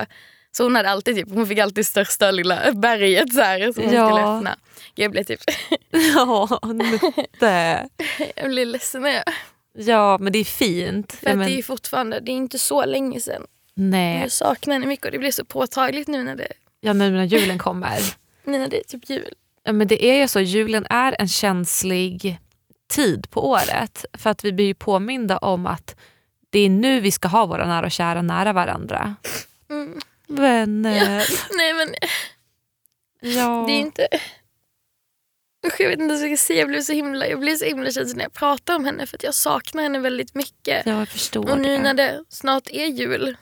[0.51, 3.93] Så hon, hade alltid, typ, hon fick alltid största lilla berget så här, som hon
[3.93, 4.09] Ja.
[4.09, 4.55] skulle öppna.
[4.95, 5.39] Jag blev typ
[6.15, 7.87] Ja, Nutte.
[8.35, 9.23] jag blev ledsen jag...
[9.77, 11.11] Ja men det är fint.
[11.13, 13.41] För Ja, men, det är fortfarande, det är inte så länge sedan.
[13.73, 16.47] nej, Jag saknar henne mycket och det blir så påtagligt nu när det,
[16.79, 17.99] ja, nu när julen kommer.
[18.43, 19.33] nu när det är typ jul.
[19.63, 22.39] Ja, men det är ju så, julen är en känslig
[22.89, 24.05] tid på året.
[24.13, 25.95] För att vi blir ju påminda om att
[26.49, 29.15] det är nu vi ska ha våra nära och kära nära varandra.
[29.69, 29.99] Mm.
[30.27, 31.25] Vänner.
[31.57, 31.95] Nej men
[33.19, 33.63] Ja.
[33.67, 34.07] Det är inte...
[35.67, 36.59] Usch, jag vet inte vad jag ska säga.
[36.59, 39.17] Jag blir så himla, jag blir så himla känslig när jag pratar om henne för
[39.17, 40.85] att jag saknar henne väldigt mycket.
[40.85, 41.83] Ja, jag förstår och nu det.
[41.83, 43.37] när det snart är jul,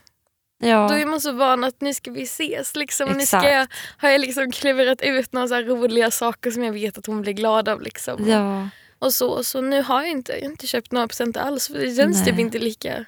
[0.64, 0.88] ja.
[0.90, 2.76] då är man så van att nu ska vi ses.
[2.76, 3.10] Liksom.
[3.10, 6.98] Nu ska jag, har jag liksom klurat ut några så roliga saker som jag vet
[6.98, 7.82] att hon blir glad av.
[7.82, 8.28] Liksom.
[8.30, 8.70] ja.
[9.00, 11.74] Och så, så nu har jag inte, jag har inte köpt några presenter alls för
[11.74, 12.26] det känns Nej.
[12.26, 13.06] typ inte lika...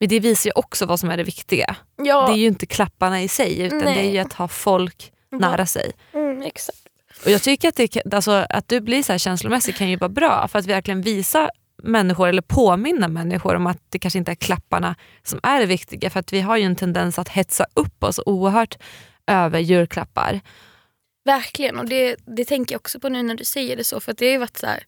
[0.00, 1.76] Men det visar ju också vad som är det viktiga.
[1.96, 3.94] Ja, Det är ju inte klapparna i sig utan Nej.
[3.94, 5.92] det är ju att ha folk nära sig.
[6.12, 6.89] mm, exakt.
[7.24, 10.08] Och jag tycker att, det, alltså, att du blir så här känslomässig kan ju vara
[10.08, 11.50] bra för att verkligen visa
[11.82, 16.10] människor eller påminna människor om att det kanske inte är klapparna som är det viktiga.
[16.10, 18.78] För att vi har ju en tendens att hetsa upp oss oerhört
[19.26, 20.40] över julklappar.
[21.24, 24.00] Verkligen, och det, det tänker jag också på nu när du säger det så.
[24.00, 24.82] För att det har varit så här,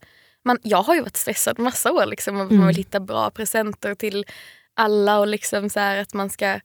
[0.45, 2.07] man, jag har ju varit stressad massa år.
[2.07, 2.59] Liksom, och Mm.
[2.59, 4.25] Man vill hitta bra presenter till
[4.75, 6.61] alla och liksom så här, att man ska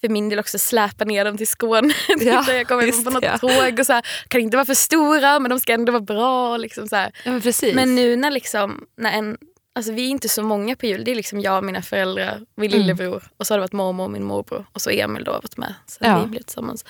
[0.00, 1.94] för min del också släpa ner dem till Skåne.
[2.20, 3.38] Ja, jag kommer just på något det.
[3.38, 6.56] tåg och så här, kan inte vara för stora men de ska ändå vara bra.
[6.56, 6.96] Liksom så.
[6.96, 7.74] Ja, men.
[7.74, 9.38] Men nu när, liksom, när en,
[9.74, 11.04] alltså vi är inte så många på jul.
[11.04, 12.80] Det är liksom jag, mina föräldrar, min Mm.
[12.80, 15.38] lillebror och så har det varit mormor och min morbror och så Emil då har
[15.38, 15.74] varit med.
[15.86, 16.22] Så Ja.
[16.22, 16.84] vi blev tillsammans.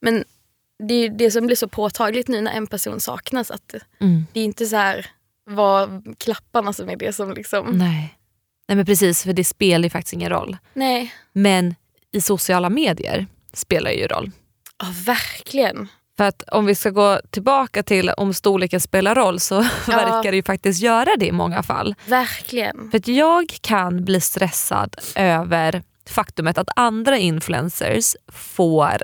[0.00, 0.24] Men
[0.88, 3.50] det är ju det som blir så påtagligt nu när en person saknas.
[3.50, 4.26] Att mm.
[4.32, 5.06] det är inte så här
[5.44, 7.66] vad klapparna som är det som liksom...
[7.66, 8.18] Nej.
[8.68, 10.56] Nej men precis, för det spelar ju faktiskt ingen roll.
[10.74, 11.14] Nej.
[11.32, 11.74] Men
[12.12, 14.30] i sociala medier spelar ju roll.
[14.78, 15.88] Ja, verkligen.
[16.16, 20.36] För att om vi ska gå tillbaka till om storleken spelar roll så verkar det
[20.36, 21.94] ju faktiskt göra det i många fall.
[22.06, 22.90] Verkligen.
[22.90, 28.98] För att jag kan bli stressad över faktumet att andra influencers får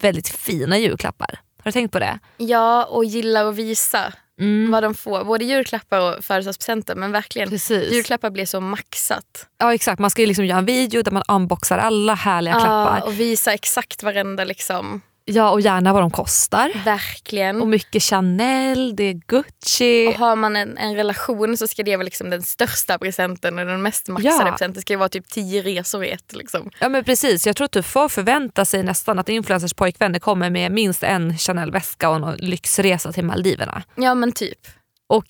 [0.00, 1.40] väldigt fina julklappar.
[1.58, 2.18] Har du tänkt på det?
[2.36, 4.70] Ja, och gillar att visa Mm.
[4.70, 5.24] vad de får.
[5.24, 6.94] Både julklappar och födelsedagspresenter.
[6.94, 7.92] Men verkligen, Precis.
[7.92, 9.46] julklappar blir så maxat.
[9.58, 12.98] Ja exakt, man ska ju liksom göra en video där man unboxar alla härliga klappar.
[12.98, 15.00] Ja, och visa exakt varenda liksom.
[15.24, 16.72] Ja och gärna vad de kostar.
[16.84, 17.60] Verkligen.
[17.62, 20.06] Och mycket Chanel, det är Gucci.
[20.08, 23.66] Och har man en, en relation så ska det vara liksom den största presenten och
[23.66, 24.38] den mest maxade Ja.
[24.38, 24.72] presenten.
[24.72, 26.32] Det ska ju vara typ tio resor i ett.
[26.32, 26.70] Liksom.
[26.78, 30.50] Ja men precis, jag tror att du får förvänta sig nästan att influencers pojkvänner kommer
[30.50, 33.82] med minst en Chanel-väska och en lyxresa till Maldiverna.
[33.96, 34.58] Ja men typ.
[35.06, 35.24] Och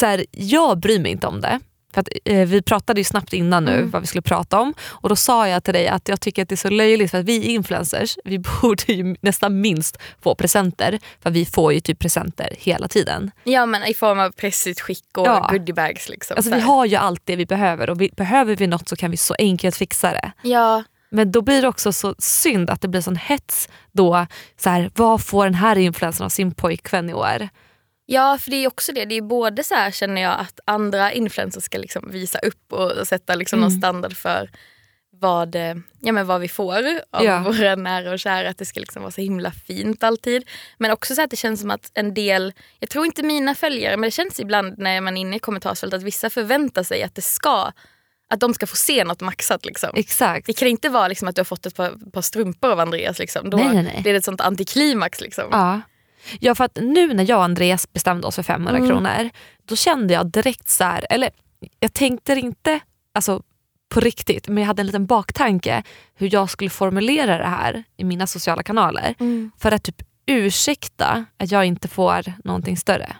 [0.00, 1.60] så här, jag bryr mig inte om det.
[1.94, 3.90] För att, eh, vi pratade ju snabbt innan nu Mm.
[3.90, 6.48] vad vi skulle prata om och då sa jag till dig att jag tycker att
[6.48, 10.98] det är så löjligt för att vi influencers vi borde ju nästan minst få presenter
[11.22, 13.30] för vi får ju typ presenter hela tiden.
[13.44, 15.48] Ja men i form av pressutskick och Ja.
[15.52, 16.08] goodiebags.
[16.08, 18.88] Liksom, Alltså så vi har ju allt det vi behöver och vi, behöver vi något
[18.88, 20.32] så kan vi så enkelt fixa det.
[20.42, 24.26] Ja, Men då blir det också så synd att det blir sån hets då.
[24.56, 27.48] Så här, vad får den här influencern av sin pojkvän i år?
[28.06, 29.04] Ja, för det är också det.
[29.04, 33.06] Det är både så här känner jag att andra influencers ska liksom visa upp och
[33.08, 33.68] sätta liksom Mm.
[33.70, 34.50] någon standard för
[35.20, 36.76] vad, eh, ja, men vad vi får
[37.10, 37.38] av Ja.
[37.38, 38.48] våra nära och kära.
[38.48, 40.48] Att det ska liksom vara så himla fint alltid.
[40.78, 43.96] Men också så att det känns som att en del, jag tror inte mina följare,
[43.96, 47.14] men det känns ibland när man är inne i kommentarsfältet att vissa förväntar sig att
[47.14, 47.72] det ska,
[48.28, 49.64] att de ska få se något maxat.
[49.64, 49.90] Liksom.
[49.94, 50.46] Exakt.
[50.46, 53.18] Det kan inte vara liksom att du har fått ett par, par strumpor av Andreas.
[53.18, 53.50] Liksom.
[53.50, 54.02] Då Nej, nej, nej.
[54.02, 55.20] blir det ett sånt antiklimax.
[55.20, 55.44] Liksom.
[55.50, 55.80] Ja.
[56.40, 58.88] Ja, för att nu när jag och Andreas bestämde oss för 500 Mm.
[58.90, 59.30] kronor,
[59.64, 61.30] då kände jag direkt så här, eller
[61.80, 62.80] jag tänkte inte
[63.14, 63.42] alltså,
[63.88, 65.82] på riktigt, men jag hade en liten baktanke
[66.14, 69.14] hur jag skulle formulera det här i mina sociala kanaler.
[69.20, 69.50] Mm.
[69.58, 73.16] För att typ ursäkta att jag inte får någonting större.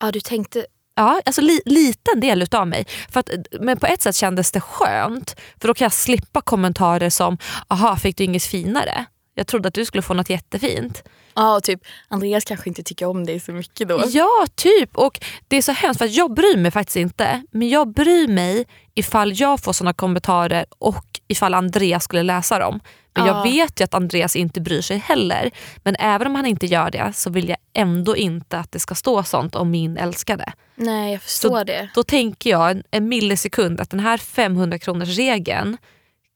[0.00, 0.66] Ja, du tänkte...
[0.94, 2.86] Ja, alltså li, liten del utav mig.
[3.10, 7.10] För att, men på ett sätt kändes det skönt, för då kan jag slippa kommentarer
[7.10, 9.04] som “aha, fick du inget finare?”
[9.38, 11.02] Jag trodde att du skulle få något jättefint.
[11.34, 14.02] Ja, typ Andreas kanske inte tycker om dig så mycket då.
[14.06, 14.96] Ja, typ.
[14.96, 17.42] Och det är så hemskt för att jag bryr mig faktiskt inte.
[17.50, 22.80] Men jag bryr mig ifall jag får såna kommentarer och ifall Andreas skulle läsa dem.
[23.14, 23.42] Men jag Ja.
[23.42, 25.50] vet ju att Andreas inte bryr sig heller.
[25.76, 28.94] Men även om han inte gör det så vill jag ändå inte att det ska
[28.94, 30.52] stå sånt om min älskade.
[30.74, 31.88] Nej, jag förstår det.
[31.94, 35.76] Då tänker jag en, en millisekund att den här 500 kronors regeln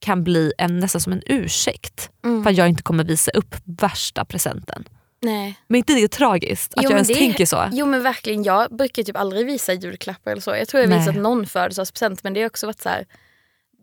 [0.00, 2.42] kan bli en, nästan som en ursäkt Mm.
[2.42, 4.84] för att jag inte kommer visa upp värsta presenten.
[5.22, 5.54] Nej.
[5.68, 7.68] Men inte det är tragiskt att Jo, jag ens det- tänker så?
[7.72, 10.50] Jo men verkligen, jag brukar typ aldrig visa julklappar eller så.
[10.50, 10.98] Jag tror jag Nej.
[10.98, 13.06] visat någon födelsedagspresent men det har också varit så här.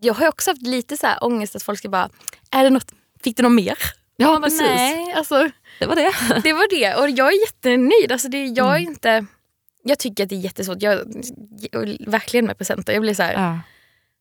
[0.00, 2.08] Jag har också haft lite så här ångest att folk ska bara,
[2.50, 2.92] är det något,
[3.24, 3.78] fick du något mer?
[4.16, 4.60] Ja bara, precis.
[4.60, 6.12] Nej, alltså Det var det.
[6.42, 6.94] det var det.
[6.94, 8.12] Och jag är jättenöjd.
[8.12, 8.88] Alltså det, jag är Mm.
[8.90, 9.26] inte...
[9.84, 10.82] Jag tycker att det är jättesvårt.
[10.82, 11.00] Jag,
[12.00, 12.92] verkligen med presenter.
[12.92, 13.58] Jag blir så här, Ja,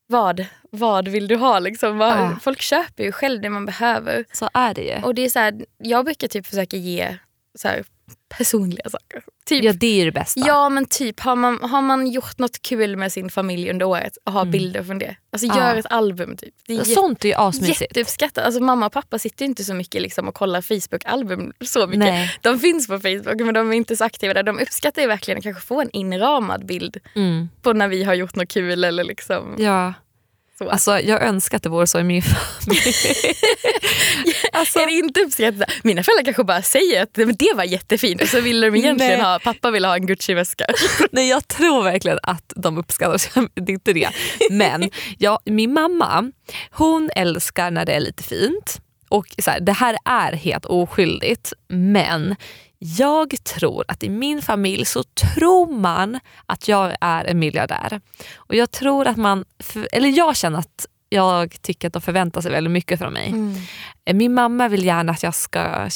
[0.07, 1.59] vad, vad vill du ha?
[1.59, 1.97] Liksom?
[1.97, 2.37] Vad, Ja.
[2.41, 4.25] Folk köper ju själv det man behöver.
[4.33, 5.03] så är det ju.
[5.03, 7.17] Och det är så här, jag brukar typ försöka ge
[7.55, 7.83] så här,
[8.37, 9.23] personliga saker.
[9.45, 10.39] Typ, Ja det är det bästa.
[10.47, 14.17] ja men typ har man, har man gjort något kul med sin familj under året
[14.23, 14.51] och har Mm.
[14.51, 15.15] bilder från det.
[15.31, 15.57] Alltså Ja.
[15.57, 16.53] gör ett album typ.
[16.67, 17.81] Det är Sånt är ju asmysigt.
[17.81, 18.45] jätteuppskattat.
[18.45, 21.99] Alltså, mamma och pappa sitter inte så mycket liksom, och kollar Facebook-album så mycket.
[21.99, 22.37] Nej.
[22.41, 24.43] De finns på Facebook men de är inte så aktiva där.
[24.43, 27.49] De uppskattar ju verkligen att kanske få en inramad bild Mm.
[27.61, 29.93] på när vi har gjort något kul eller liksom Ja.
[30.57, 30.69] Så.
[30.69, 32.21] Alltså, jag önskar att det vore så i min
[32.61, 32.93] familj.
[34.51, 35.69] alltså, är det inte uppskattat?
[35.83, 39.21] Mina föräldrar kanske bara säger att det var jättefint och så ville de egentligen Nej.
[39.21, 40.65] ha, pappa ville ha en Gucci-väska.
[41.11, 44.09] nej, jag tror verkligen att de uppskattar det är inte det.
[44.51, 46.31] Men ja, min mamma
[46.71, 48.81] hon älskar när det är lite fint.
[49.09, 52.35] Och så här, Det här är helt oskyldigt men
[52.79, 58.01] jag tror att i min familj så tror man att jag är en miljardär.
[58.35, 59.45] Och jag tror att man,
[59.91, 63.33] eller jag känner att jag tycker att de förväntar sig väldigt mycket från mig.
[64.05, 65.89] Eh, Min mamma vill gärna att jag ska...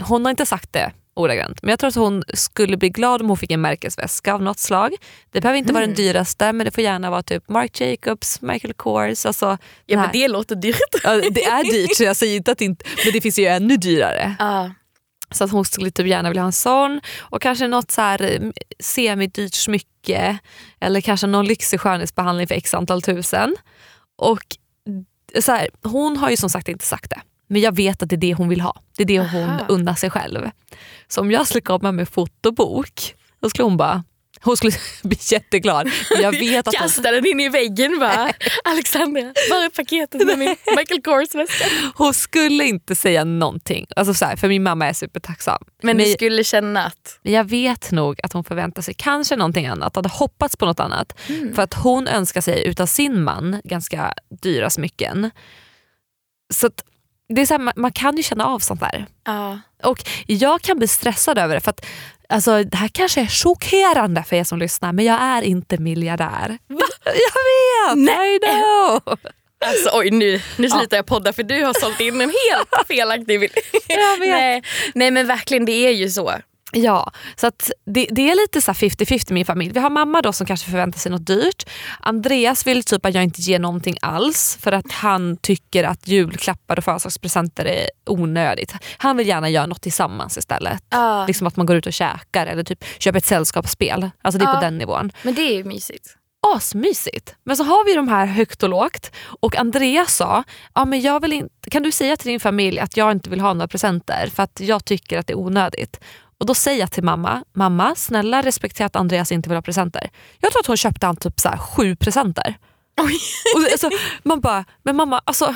[0.00, 3.28] Hon har inte sagt det ordagrant, men jag tror att hon skulle bli glad om
[3.28, 4.94] hon fick en märkesväska av något slag.
[5.30, 8.74] Det behöver inte vara den dyraste, men det får gärna vara typ Marc Jacobs, Michael
[8.74, 9.26] Kors.
[9.26, 10.76] Alltså, Ja men det låter dyrt.
[11.02, 12.84] Ja, det är dyrt, så jag säger inte att det inte...
[13.04, 14.34] Men det finns ju ännu dyrare.
[14.38, 14.70] Ja.
[15.32, 17.00] Så att hon skulle typ gärna vilja ha en sån.
[17.20, 20.38] Och kanske något så här eh, semidyrt smycke.
[20.80, 23.56] Eller kanske någon lyxig skönhetsbehandling för x antal tusen.
[24.18, 24.56] Och
[25.40, 27.20] så här, Hon har ju som sagt inte sagt det.
[27.48, 28.80] Men jag vet att det är det hon vill ha.
[28.96, 29.66] Det är det hon Aha.
[29.68, 30.50] unnar sig själv.
[31.08, 34.04] Så om jag skulle komma med fotobok, då skulle hon bara
[34.42, 35.90] hon skulle bli jätteglad.
[36.20, 38.32] Jag vet att hon, Kasta den in i väggen bara.
[38.64, 41.64] Alexandra, var är paketet med min Michael Kors-väska?
[41.94, 43.86] hon skulle inte säga någonting.
[43.96, 45.62] Alltså så här, för min mamma är supertacksam.
[45.82, 47.18] Men Men- du skulle känna att...
[47.22, 51.18] Jag vet nog att hon förväntar sig kanske någonting annat, hade hoppats på något annat.
[51.28, 51.54] Mm.
[51.54, 55.30] För att hon önskar sig utav sin man ganska dyra smycken.
[56.54, 56.84] Så att
[57.34, 59.06] det är så här, man, kan ju känna av sånt där.
[59.24, 59.60] Ja.
[59.82, 61.86] Och jag kan bli stressad över det för att
[62.32, 66.58] alltså, det här kanske är chockerande för er som lyssnar men jag är inte miljardär.
[66.68, 66.86] Va?
[67.04, 67.98] Jag vet!
[67.98, 68.36] Nej.
[68.36, 69.18] I know!
[69.64, 73.40] Alltså oj nu, nu slutar jag podda för du har sålt in en helt felaktig
[73.40, 73.52] bild.
[74.18, 74.62] Nej,
[74.94, 76.32] nej men verkligen det är ju så.
[76.74, 79.72] Ja, så att det, det är lite så här 50-50 i min familj.
[79.72, 81.64] Vi har mamma då som kanske förväntar sig något dyrt.
[82.00, 86.78] Andreas vill typ att jag inte ger någonting alls för att han tycker att julklappar
[86.78, 88.74] och födelsedagspresenter är onödigt.
[88.98, 90.82] Han vill gärna göra något tillsammans istället.
[90.90, 91.26] Ja.
[91.26, 94.10] Liksom att man går ut och käkar eller typ köper ett sällskapsspel.
[94.22, 94.54] Alltså det är Ja.
[94.54, 95.12] på den nivån.
[95.22, 96.16] Men det är ju mysigt.
[96.56, 97.34] Asmysigt.
[97.44, 101.20] Men så har vi de här högt och lågt och Andreas sa, ja, men jag
[101.20, 104.30] vill inte, kan du säga till din familj att jag inte vill ha några presenter
[104.34, 106.00] för att jag tycker att det är onödigt.
[106.42, 110.10] Och då säger jag till mamma, mamma snälla respektera att Andreas inte vill ha presenter.
[110.40, 112.54] Jag tror att hon köpte han typ så här sju presenter.
[113.56, 113.90] Och, alltså,
[114.22, 115.54] man bara, men mamma alltså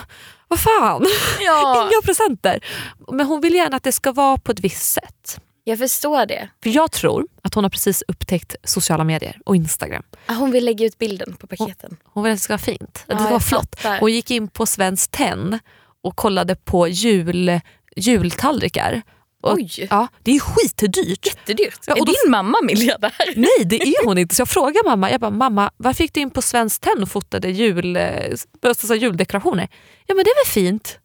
[0.49, 1.07] vad fan,
[1.41, 1.89] Ja.
[1.93, 2.61] inga presenter.
[3.13, 5.41] Men hon vill gärna att det ska vara på ett visst sätt.
[5.65, 6.49] Jag förstår det.
[6.63, 10.03] För jag tror att hon har precis upptäckt sociala medier och Instagram.
[10.27, 11.97] Ah, Hon vill lägga ut bilden på paketen.
[12.05, 12.81] Hon vill att det ska vara fint.
[12.99, 13.77] Att Ja, det ska vara flott.
[13.81, 14.01] fattar.
[14.01, 15.59] Hon gick in på Svenskt Tenn
[16.03, 17.61] och kollade på jul,
[17.97, 19.03] jultallrikar.
[19.47, 21.27] Och, Oj, Ja, det är skitdyrt.
[21.27, 21.79] jättedyrt.
[21.87, 23.13] Ja, och är då- din mamma miljardär?
[23.37, 24.35] Nej det är hon inte.
[24.35, 27.09] Så jag frågar mamma, jag bara, mamma varför gick du in på Svenskt Tenn och
[27.09, 28.11] fotade jul, eh,
[28.67, 29.69] alltså, juldekorationer?
[30.07, 30.99] Ja men det är väl fint.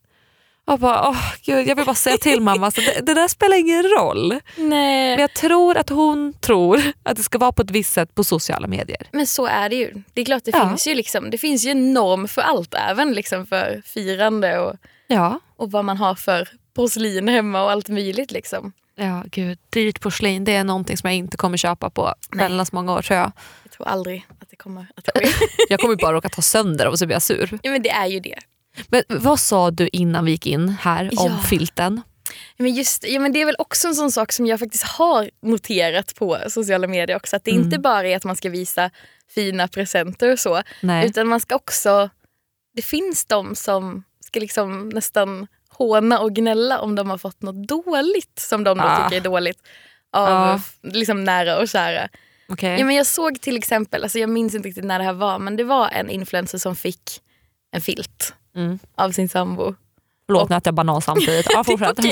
[0.67, 3.57] Jag, bara, åh, gud, jag vill bara säga till mamma, så det, det där spelar
[3.57, 4.39] ingen roll.
[4.57, 5.09] Nej.
[5.15, 8.23] Men jag tror att hon tror att det ska vara på ett visst sätt på
[8.23, 9.07] sociala medier.
[9.11, 10.03] Men så är det ju.
[10.13, 10.67] Det är klart det Ja.
[10.69, 12.73] finns ju liksom, det finns ju en norm för allt.
[12.73, 14.75] Även liksom för firande och,
[15.07, 18.31] Ja, och vad man har för porslin hemma och allt möjligt.
[18.31, 18.73] Liksom.
[18.95, 19.57] ja gud.
[19.69, 23.19] Dyrt porslin det är någonting som jag inte kommer köpa på väldigt många år tror
[23.19, 23.31] jag.
[23.63, 25.27] Jag tror aldrig att det kommer att ske.
[25.69, 27.59] Jag kommer bara råka ta sönder och så blir jag sur.
[27.63, 28.39] ja, men det är ju det.
[28.87, 31.37] Men vad sa du innan vi gick in här om Ja.
[31.49, 32.01] filten?
[32.57, 35.29] Men, just, ja, men det är väl också en sån sak som jag faktiskt har
[35.41, 37.35] noterat på sociala medier också.
[37.35, 37.63] Att det Mm.
[37.63, 38.89] inte bara är att man ska visa
[39.35, 40.61] fina presenter och så.
[40.81, 41.05] Nej.
[41.07, 42.09] Utan man ska också...
[42.75, 45.47] Det finns de som ska liksom nästan
[45.87, 49.03] håna och gnälla om de har fått något dåligt som de då Ah.
[49.03, 49.59] tycker är dåligt
[50.11, 52.09] av f- liksom nära och kära.
[52.49, 52.79] Okej.
[52.79, 55.39] Ja, men jag såg till exempel, alltså jag minns inte riktigt när det här var,
[55.39, 57.21] men det var en influencer som fick
[57.71, 58.79] en filt Mm.
[58.95, 59.75] av sin sambo.
[60.25, 61.47] Förlåt nu äter jag banan samtidigt.
[61.49, 61.97] Ja, fortsätt.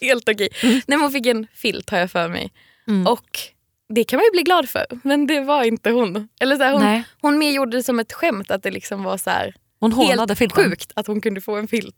[0.00, 0.48] Helt okej.
[0.62, 2.52] Nej, men hon fick en filt har jag för mig.
[2.88, 3.06] Mm.
[3.06, 3.38] Och
[3.94, 6.28] det kan man ju bli glad för, men det var inte hon.
[6.40, 7.02] Eller så här, hon, Nej.
[7.20, 10.36] hon mer gjorde det som ett skämt att det liksom var så här, Hon hånade
[10.36, 10.64] filten.
[10.64, 11.96] sjukt att hon kunde få en filt.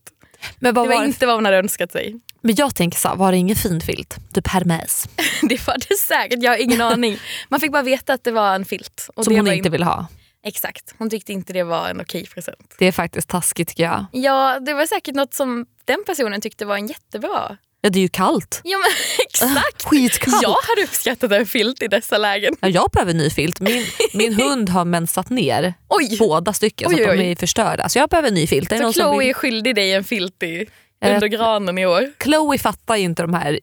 [0.58, 2.20] Men, vad Det var var inte vad hon hade önskat sig.
[2.40, 4.16] men jag tänker så var det ingen fin filt?
[4.34, 5.08] Typ Hermes.
[5.42, 7.18] Det var det säkert, jag har ingen aning.
[7.48, 9.08] Man fick bara veta att det var en filt.
[9.16, 10.06] Och Som det hon inte in- vill ha.
[10.46, 12.74] Exakt, hon tyckte inte det var en okej present.
[12.78, 14.06] Det är faktiskt taskigt tycker jag.
[14.12, 17.56] Ja, det var säkert något som den personen tyckte var en jättebra.
[17.84, 18.60] Ja, det är ju kallt.
[18.64, 18.90] Ja men
[19.28, 19.84] exakt.
[19.88, 20.42] Skitkallt.
[20.42, 22.56] Jag hade uppskattat en filt i dessa lägen.
[22.60, 23.60] Ja, jag behöver ny filt.
[23.60, 26.16] Min, min hund har mensat ner Oj!
[26.18, 27.88] båda stycken Oj, så att de är förstörda.
[27.88, 28.70] Så jag behöver ny filt.
[28.70, 30.66] Så Chloe vill- är skyldig dig en filt i,
[31.00, 32.12] Jag under granen i år.
[32.22, 33.58] Chloe fattar inte de här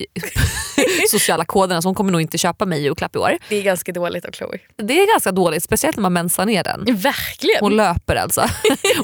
[1.09, 3.37] sociala koderna så hon kommer nog inte köpa mig julklapp i år.
[3.49, 4.57] Det är ganska dåligt av Chloe.
[4.75, 6.85] Det är ganska dåligt, speciellt när man mensar ner den.
[6.95, 7.59] Verkligen.
[7.59, 8.41] Hon löper alltså.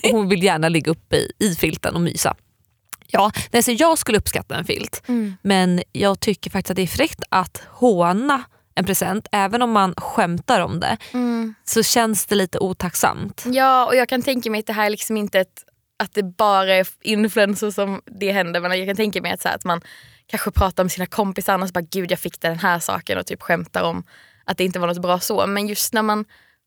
[0.04, 2.36] och hon vill gärna ligga uppe i, i filten och mysa.
[3.08, 5.38] Ja, nej, så jag skulle uppskatta en filt Mm.
[5.42, 8.44] men jag tycker faktiskt att det är fräckt att håna
[8.76, 9.28] en present.
[9.32, 11.56] Även om man skämtar om det Mm.
[11.66, 13.44] så känns det lite otacksamt.
[13.46, 15.64] Ja, och jag kan tänka mig att det här är liksom inte ett,
[16.00, 18.60] att det bara är influencers som det händer.
[18.62, 19.82] Men jag kan tänka mig att, så här, att man
[20.28, 23.26] kanske pratar med sina kompisar och så bara gud jag fick den här saken och
[23.26, 24.04] typ skämtar om
[24.46, 25.48] att det inte var något bra så.
[25.48, 26.26] Men just när man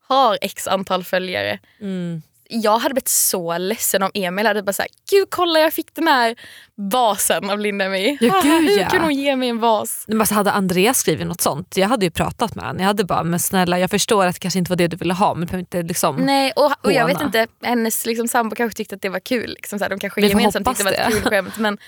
[0.08, 1.58] har x antal följare.
[1.80, 2.22] Mm.
[2.52, 6.08] Jag hade blivit så ledsen om Emil hade bara sagt gud kolla jag fick den
[6.08, 6.36] här
[6.74, 8.18] vasen av Linda May.
[8.20, 8.88] Ja, gud, Hur ja.
[8.88, 10.04] kan hon ge mig en vas?
[10.08, 12.80] Men alltså, hade Andreas skrivit något sånt, jag hade ju pratat med honom.
[12.80, 15.14] Jag hade bara, men snälla jag förstår att det kanske inte var det du ville
[15.14, 16.16] ha men du inte liksom...
[16.16, 19.50] Nej, och, och jag vet inte, hennes liksom, sambo kanske tyckte att det var kul.
[19.50, 21.58] Liksom, så här, de kanske gemensamt tyckte det var ett kul skämt.
[21.58, 21.78] Men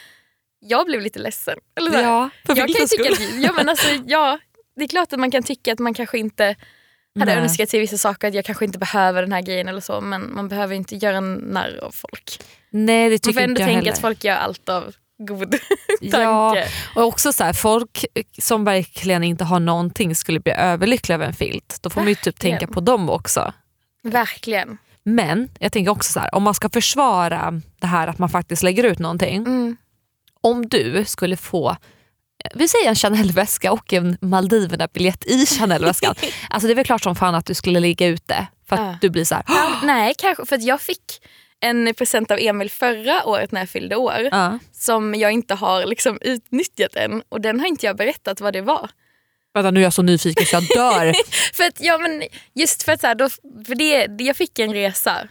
[0.61, 1.59] jag blev lite ledsen.
[1.77, 4.39] Eller så här, Ja, för jag kan tycka ja, men alltså, ja,
[4.77, 6.57] Det är klart att man kan tycka att man kanske inte
[7.21, 7.43] hade Nej.
[7.43, 10.01] önskat sig vissa saker, att jag kanske inte behöver den här grejen eller så.
[10.01, 12.39] Men man behöver inte göra en narr av folk.
[12.71, 13.93] Nej det Man tycker får ändå inte jag tänka heller.
[13.93, 15.55] att folk gör allt av god
[16.01, 16.69] Ja, tanke.
[16.97, 18.05] och också så här, folk
[18.39, 21.79] som verkligen inte har någonting skulle bli överlyckliga över en filt.
[21.83, 23.53] Då får man ju typ tänka på dem också.
[24.03, 24.79] Verkligen.
[25.05, 28.63] Men jag tänker också så här, om man ska försvara det här att man faktiskt
[28.63, 29.37] lägger ut någonting.
[29.37, 29.77] Mm.
[30.41, 31.77] Om du skulle få
[32.55, 36.15] vi säger en Chanel-väska och en Maldiverna-biljett i Chanel-väskan.
[36.51, 38.99] alltså det är väl klart som fan att du skulle ligga ute för att Ja.
[39.01, 39.45] du blir så här.
[39.87, 40.47] Nej, kanske.
[40.47, 41.23] För att jag fick
[41.61, 44.29] en present av Emil förra året när jag fyllde år.
[44.31, 44.59] Ja.
[44.73, 47.23] Som jag inte har liksom utnyttjat än.
[47.29, 48.91] Och den har inte jag berättat vad det var.
[49.55, 51.13] Vänta nu är jag så nyfiken så jag dör.
[51.55, 52.23] För att, ja, men
[52.55, 53.29] just för att så här, då,
[53.67, 55.29] för det, jag fick en resa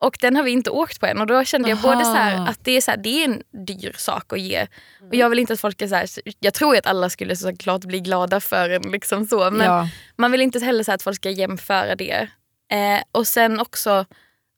[0.00, 2.48] och den har vi inte åkt på än och då kände jag både så här,
[2.48, 4.66] att det är, så här, det är en dyr sak att ge
[5.08, 6.08] och jag vill inte att folk är så här,
[6.40, 9.88] jag tror att alla skulle såklart bli glada för en liksom så men ja.
[10.16, 12.28] man vill inte heller så att folk ska jämföra det.
[12.72, 14.04] Eh, och sen också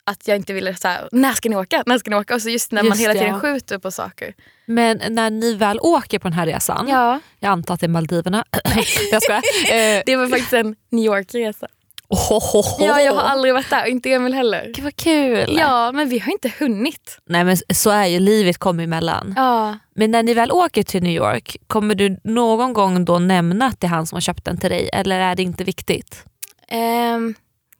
[0.05, 1.83] att jag inte ville så här, när ska ni åka?
[1.87, 2.35] När ska ni åka?
[2.35, 4.35] Och så just när man Just hela det, tiden skjuter på saker.
[4.66, 7.20] Men när ni väl åker på den här resan, Ja.
[7.38, 8.44] jag antar att det är Maldiverna.
[9.12, 9.42] jag skojar.
[9.72, 11.66] Eh, Det var faktiskt en New York-resa.
[12.12, 12.87] Ohohoho.
[12.87, 14.72] Ja, jag har aldrig varit där och inte Emil heller.
[14.75, 15.55] Gud vad kul.
[15.59, 17.18] Ja, men vi har inte hunnit.
[17.27, 19.35] Nej men så är ju livet kommer emellan.
[19.37, 19.79] Ja.
[19.94, 23.81] Men när ni väl åker till New York, kommer du någon gång då nämna att
[23.81, 26.25] det är han som har köpt den till dig eller är det inte viktigt?
[26.68, 27.35] Ehm,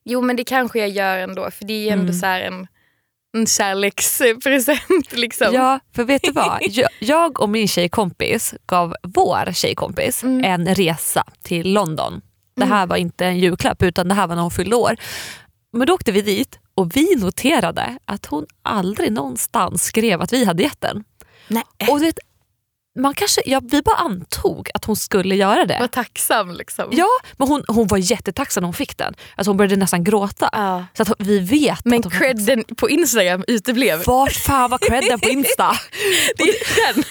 [0.05, 2.15] Jo men det kanske jag gör ändå för det är ju ändå Mm.
[2.15, 2.67] så här en,
[3.37, 5.13] en kärlekspresent.
[5.13, 5.49] Liksom.
[5.55, 6.59] Ja, för vet du vad?
[6.61, 10.45] Jag, jag och min tjejkompis gav vår tjejkompis Mm.
[10.45, 12.21] en resa till London.
[12.55, 14.97] Det här var inte en julklapp utan det här var när hon fyllde år.
[15.73, 20.45] Men då åkte vi dit och vi noterade att hon aldrig någonstans skrev att vi
[20.45, 21.05] hade gett den.
[21.49, 21.65] Nej.
[21.89, 22.19] Och du vet,
[22.99, 25.77] man kanske, ja, vi bara antog att hon skulle göra det.
[25.81, 26.89] Var tacksam liksom.
[26.91, 29.15] Ja, men hon, hon var jättetacksam när hon fick den.
[29.35, 30.49] Alltså hon började nästan gråta.
[30.53, 30.85] Ja.
[30.97, 34.03] Så att vi vet Men att credden på Instagram uteblev.
[34.07, 35.73] Vart fan var credden på Insta?
[36.37, 37.05] Det är den.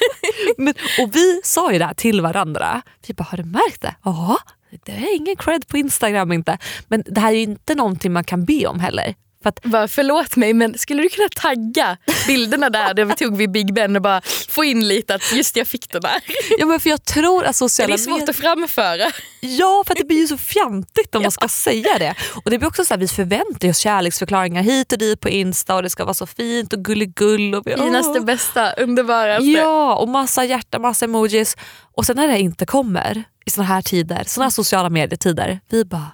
[0.65, 2.82] Men, och vi sa ju det här till varandra.
[3.08, 3.95] Vi bara, har du märkt det?
[4.04, 4.38] Ja,
[4.84, 6.57] det är ingen cred på Instagram inte.
[6.88, 9.15] Men det här är ju inte någonting man kan be om heller.
[9.43, 13.38] För att, Bara, förlåt mig men skulle du kunna tagga bilderna där, där vi tog
[13.38, 16.21] vid Big Ben och bara få in lite att just jag fick den där.
[16.58, 19.12] ja, men för jag tror att Det sociala är svårt att framföra.
[19.39, 22.15] Ja, för att det blir ju så fjantigt om man ska säga det.
[22.45, 25.75] Och det blir också så här, Vi förväntar oss kärleksförklaringar hit och dit på Insta
[25.75, 27.56] och det ska vara så fint och gulligull.
[27.56, 28.25] Och vi, Finaste, Åh.
[28.25, 29.45] bästa, underbaraste.
[29.45, 31.58] Ja, och massa hjärta, massa emojis.
[31.95, 35.86] Och sen när det inte kommer i såna här tider, såna här sociala medietider, vi
[35.86, 36.12] bara,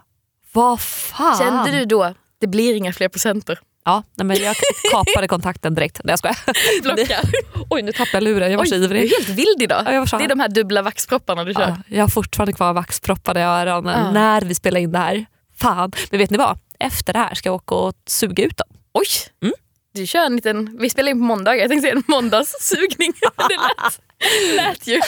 [0.54, 1.38] vad fan?
[1.38, 3.60] Kände du då, det blir inga fler presenter?
[3.86, 4.56] Ja, nej men jag
[4.91, 6.02] kapade kontakten direkt.
[6.04, 6.38] Nej jag skojar.
[6.82, 7.19] Blocka.
[7.69, 9.10] Oj nu tappade jag luren, jag var Oj, så du är ivrig.
[9.12, 9.84] helt vild idag.
[9.86, 11.62] Ja, Det är de här dubbla vaxpropparna du kör.
[11.62, 14.12] Ja, jag har fortfarande kvar vaxproppade i öronen Ja.
[14.12, 15.26] när vi spelar in det här.
[15.60, 15.91] Fan.
[16.12, 16.60] Men vet ni vad?
[16.80, 18.67] Efter det här ska jag åka och suga ut dem.
[18.93, 19.08] Oj!
[19.43, 19.54] Mm.
[19.93, 23.13] Du kör en liten, vi spelar in på måndagar, jag tänkte säga en måndagssugning.
[23.50, 25.00] det lät, lät ju.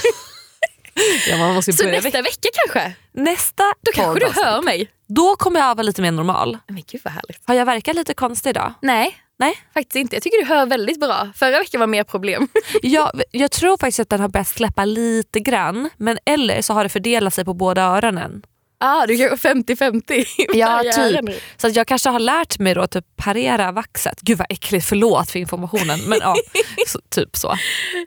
[1.29, 2.93] Ja, man måste Så börja nästa vecka kanske?
[3.11, 4.89] nästa Då kanske du hör mig.
[5.07, 6.57] Då kommer jag vara lite mer normal.
[6.67, 7.41] Men gud vad härligt.
[7.45, 8.73] Har jag verkat lite konstig idag?
[8.81, 9.57] Nej, Nej.
[9.73, 10.15] faktiskt inte.
[10.15, 11.29] Jag tycker du hör väldigt bra.
[11.35, 12.47] Förra veckan var mer problem.
[12.81, 15.89] Jag, jag tror faktiskt att den har börjat släppa lite grann.
[15.97, 18.41] Men eller så har det fördelat sig på båda öronen.
[18.79, 20.11] Ah, du kanske 50-50.
[20.13, 21.41] i Ja, typ.
[21.57, 24.21] Så jag kanske har lärt mig då att typ parera vaxet.
[24.21, 25.99] Gud vad äckligt, förlåt för informationen.
[26.07, 26.35] Men ja,
[26.87, 27.55] så, typ så.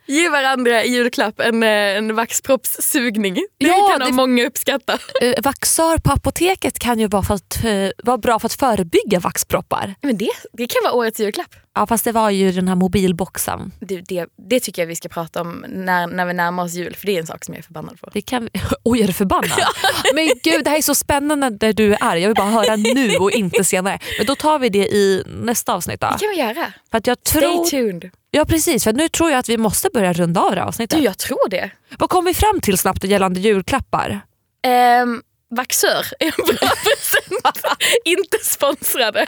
[0.06, 3.34] Ge varandra i julklapp en, eh, en vaxproppssugning.
[3.34, 4.98] Det Ja, kan det- många uppskatta.
[5.22, 9.20] Uh, vaxör på apoteket kan ju vara, för att, eh, vara bra för att förebygga
[9.20, 9.94] vaxproppar.
[10.02, 11.54] Men det, det kan vara årets julklapp.
[11.74, 13.72] Ja fast det var ju den här mobilboxen.
[13.80, 16.96] Det, det, det tycker jag vi ska prata om när, när vi närmar oss jul.
[16.96, 18.10] För det är en sak som jag är förbannad på.
[18.12, 18.50] Det kan vi...
[18.82, 19.50] Oj är du förbannad?
[20.14, 22.16] Men gud det här är så spännande där du är.
[22.16, 23.98] Jag vill bara höra nu och inte senare.
[24.18, 26.06] Men då tar vi det i nästa avsnitt då.
[26.06, 26.72] Det kan vi göra.
[26.90, 27.64] För att jag Stay tror...
[27.64, 28.10] tuned.
[28.30, 30.98] Ja precis, för nu tror jag att vi måste börja runda av det här avsnittet.
[30.98, 31.70] Du, jag tror det.
[31.98, 34.20] Vad kom vi fram till snabbt gällande julklappar?
[34.62, 35.22] Ehm,
[35.56, 37.66] vaxör är en bra present.
[38.04, 39.26] Inte sponsrade.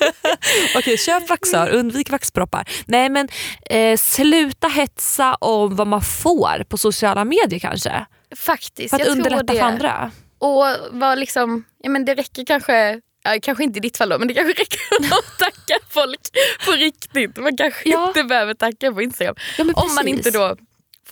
[0.76, 2.68] Okej, köp vaxör, undvik vaxproppar.
[2.86, 3.28] Nej men
[3.70, 8.06] eh, sluta hetsa om vad man får på sociala medier kanske.
[8.36, 8.90] Faktiskt.
[8.90, 9.58] För att jag tror underlätta det.
[9.58, 10.10] för andra.
[10.38, 14.18] Och var liksom, ja, men det räcker kanske, ja, kanske inte i ditt fall då,
[14.18, 14.80] men det kanske räcker
[15.18, 16.20] att tacka folk
[16.66, 17.36] på riktigt.
[17.36, 18.08] Man kanske Ja.
[18.08, 19.34] inte behöver tacka på Instagram.
[19.58, 20.56] Ja, Om man inte då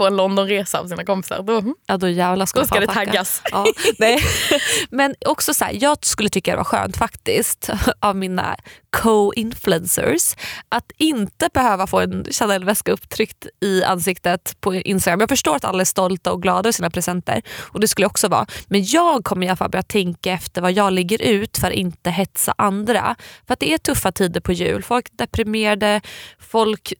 [0.00, 1.42] får en Londonresa av sina kompisar.
[1.42, 3.42] Då, Ja då jävlar ska, då ska det taggas.
[3.50, 3.66] Ja,
[3.98, 4.18] nej.
[4.90, 8.56] Men också så här, jag skulle tycka det var skönt faktiskt av mina
[8.90, 10.36] co-influencers
[10.68, 15.20] att inte behöva få en Chanel-väska upptryckt i ansiktet på Instagram.
[15.20, 18.10] Jag förstår att alla är stolta och glada över sina presenter och det skulle jag
[18.10, 18.46] också vara.
[18.66, 21.74] Men jag kommer i alla fall börja tänka efter vad jag lägger ut för att
[21.74, 23.16] inte hetsa andra.
[23.46, 24.82] För att det är tuffa tider på jul.
[24.82, 26.00] Folk är deprimerade,
[26.38, 26.92] folk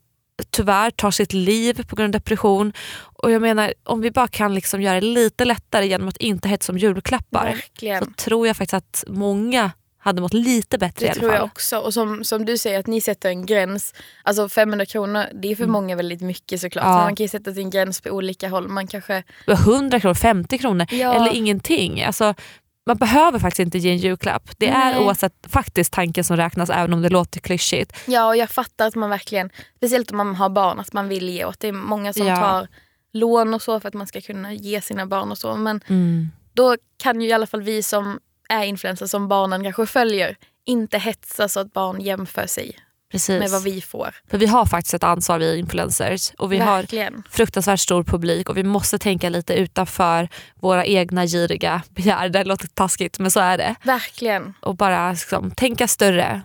[0.50, 2.72] tyvärr tar sitt liv på grund av depression.
[3.22, 6.48] Och jag menar om vi bara kan liksom göra det lite lättare genom att inte
[6.48, 8.14] hetsa om julklappar så Verkligen.
[8.14, 9.70] tror jag faktiskt att många
[10.02, 11.78] hade mått lite bättre Det tror jag också.
[11.78, 13.94] Och som, som du säger, att ni sätter en gräns.
[14.22, 16.84] Alltså 500 kronor, det är för många väldigt mycket såklart.
[16.84, 16.92] Mm.
[16.92, 16.98] Ja.
[16.98, 18.68] Men man kan ju sätta sin gräns på olika håll.
[18.68, 19.22] Man kanske...
[19.46, 21.14] 100 kronor, 50 kronor Ja.
[21.14, 22.02] eller ingenting.
[22.04, 22.34] Alltså,
[22.86, 24.50] man behöver faktiskt inte ge en julklapp.
[24.58, 25.04] Det är Nej.
[25.04, 27.92] oavsett faktiskt tanken som räknas även om det låter klyschigt.
[28.06, 31.28] Ja, och jag fattar att man verkligen, speciellt om man har barn, att man vill
[31.28, 31.60] ge åt.
[31.60, 32.36] Det är många som Ja.
[32.36, 32.68] tar
[33.12, 35.56] lån och så för att man ska kunna ge sina barn och så.
[35.56, 36.28] Men Mm.
[36.52, 38.18] då kan ju i alla fall vi som
[38.48, 42.76] är influencers, som barnen kanske följer, inte hetsa så att barn jämför sig
[43.10, 43.40] Precis.
[43.40, 44.14] med vad vi får.
[44.30, 47.22] För vi har faktiskt ett ansvar vi influencers och vi har Verkligen.
[47.30, 52.28] fruktansvärt stor publik och vi måste tänka lite utanför våra egna giriga begär.
[52.28, 53.74] Det låter taskigt men så är det.
[53.82, 54.54] Verkligen.
[54.60, 56.42] Och bara liksom, tänka större.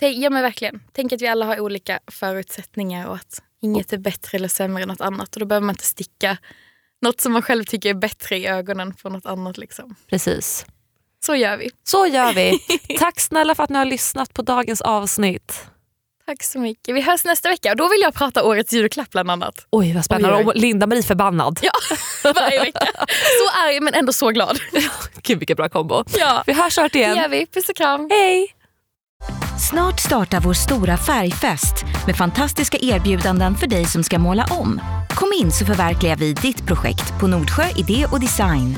[0.00, 0.82] Tänk, ja men verkligen.
[0.92, 4.88] Tänk att vi alla har olika förutsättningar och att inget är bättre eller sämre än
[4.88, 5.34] något annat.
[5.36, 6.36] Och då behöver man inte sticka
[7.02, 9.58] något som man själv tycker är bättre i ögonen på något annat.
[9.58, 9.94] Liksom.
[10.10, 10.66] Precis.
[11.26, 11.70] Så gör vi.
[11.84, 12.58] Så gör vi.
[12.98, 15.66] Tack snälla för att ni har lyssnat på dagens avsnitt.
[16.26, 16.94] Tack så mycket.
[16.94, 19.66] Vi hörs nästa vecka och då vill jag prata årets julklapp bland annat.
[19.70, 20.44] Oj vad spännande.
[20.46, 21.58] Oj, Linda-Marie förbannad.
[21.62, 21.72] Ja,
[22.34, 22.86] varje vecka.
[23.08, 24.58] Så arg men ändå så glad.
[25.22, 26.04] Gud vilken bra kombo.
[26.18, 27.16] Ja, Vi hörs snart det igen.
[27.16, 27.46] gör vi.
[27.46, 28.08] Puss och kram.
[28.10, 28.54] Hej!
[29.70, 34.80] Snart startar vår stora färgfest med fantastiska erbjudanden för dig som ska måla om.
[35.14, 38.76] Kom in så förverkligar vi ditt projekt på Nordsjö Idé och Design.